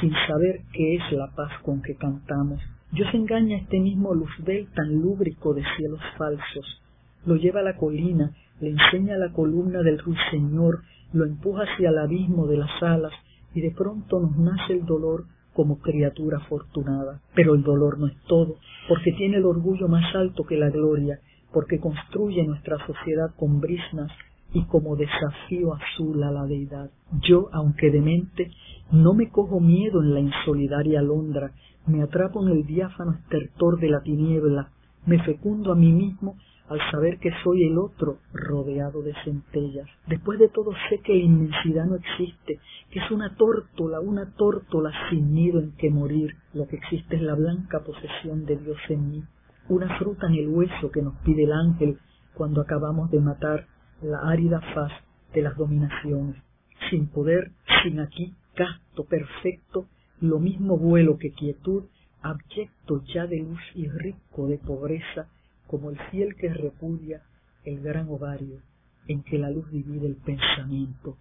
[0.00, 2.60] sin saber qué es la paz con que cantamos.
[2.92, 6.82] Dios engaña a este mismo luzbel tan lúbrico de cielos falsos.
[7.26, 10.82] Lo lleva a la colina, le enseña la columna del ruiseñor,
[11.12, 13.12] lo empuja hacia el abismo de las alas,
[13.54, 15.24] y de pronto nos nace el dolor
[15.54, 17.20] como criatura afortunada.
[17.34, 18.56] Pero el dolor no es todo,
[18.88, 21.20] porque tiene el orgullo más alto que la gloria,
[21.52, 24.10] porque construye nuestra sociedad con brisnas
[24.52, 26.90] y como desafío azul a la deidad.
[27.22, 28.50] Yo, aunque demente,
[28.90, 31.52] no me cojo miedo en la insolidaria alondra,
[31.86, 34.70] me atrapo en el diáfano estertor de la tiniebla,
[35.06, 36.36] me fecundo a mí mismo
[36.68, 39.88] al saber que soy el otro rodeado de centellas.
[40.06, 44.92] Después de todo sé que la inmensidad no existe, que es una tórtola, una tórtola
[45.10, 46.36] sin nido en que morir.
[46.54, 49.24] Lo que existe es la blanca posesión de Dios en mí,
[49.70, 51.98] una fruta en el hueso que nos pide el ángel
[52.34, 53.66] cuando acabamos de matar
[54.02, 54.90] la árida faz
[55.32, 56.42] de las dominaciones.
[56.90, 57.52] Sin poder,
[57.82, 59.86] sin aquí, casto, perfecto,
[60.20, 61.84] lo mismo vuelo que quietud,
[62.20, 65.28] abyecto ya de luz y rico de pobreza,
[65.68, 67.22] como el fiel que repudia
[67.64, 68.58] el gran ovario
[69.06, 71.16] en que la luz divide el pensamiento.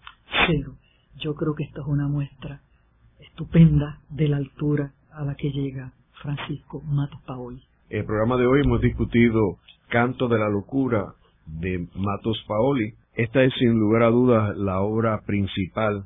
[0.47, 0.75] Cero.
[1.19, 2.61] Yo creo que esta es una muestra
[3.19, 7.68] estupenda de la altura a la que llega Francisco Matos Paoli.
[7.89, 11.15] El programa de hoy hemos discutido Canto de la Locura
[11.47, 12.93] de Matos Paoli.
[13.15, 16.05] Esta es sin lugar a dudas la obra principal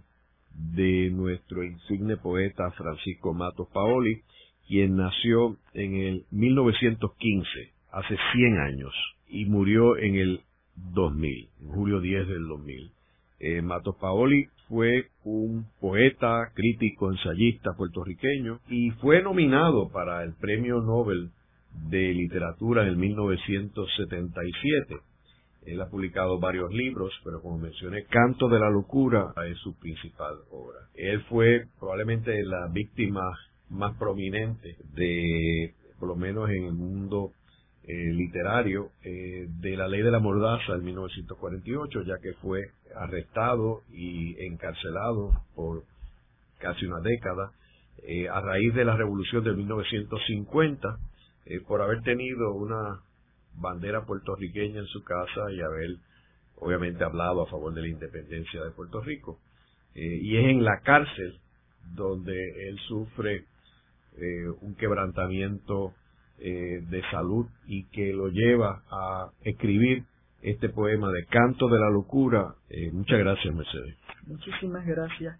[0.54, 4.22] de nuestro insigne poeta Francisco Matos Paoli,
[4.66, 7.50] quien nació en el 1915
[7.92, 8.94] hace 100 años
[9.28, 10.40] y murió en el
[10.94, 12.92] 2000, en julio 10 del 2000.
[13.42, 20.80] Eh, Matos Paoli fue un poeta, crítico, ensayista puertorriqueño y fue nominado para el Premio
[20.80, 21.30] Nobel
[21.90, 25.00] de Literatura en el 1977.
[25.66, 30.36] Él ha publicado varios libros, pero como mencioné, Canto de la Locura es su principal
[30.52, 30.80] obra.
[30.96, 33.22] Él fue probablemente la víctima
[33.70, 37.32] más prominente de, por lo menos en el mundo
[37.86, 43.82] eh, literario eh, de la ley de la mordaza en 1948, ya que fue arrestado
[43.92, 45.84] y encarcelado por
[46.60, 47.52] casi una década
[48.08, 50.98] eh, a raíz de la revolución de 1950
[51.68, 53.02] por haber tenido una
[53.56, 55.98] bandera puertorriqueña en su casa y haber
[56.58, 59.40] obviamente hablado a favor de la independencia de Puerto Rico.
[59.94, 61.40] y es en la cárcel
[61.96, 63.46] donde él sufre
[64.62, 65.94] un quebrantamiento
[66.40, 70.04] eh, de salud y que lo lleva a escribir
[70.42, 72.56] este poema de Canto de la Locura.
[72.70, 73.96] Eh, muchas gracias, Mercedes.
[74.26, 75.40] Muchísimas gracias.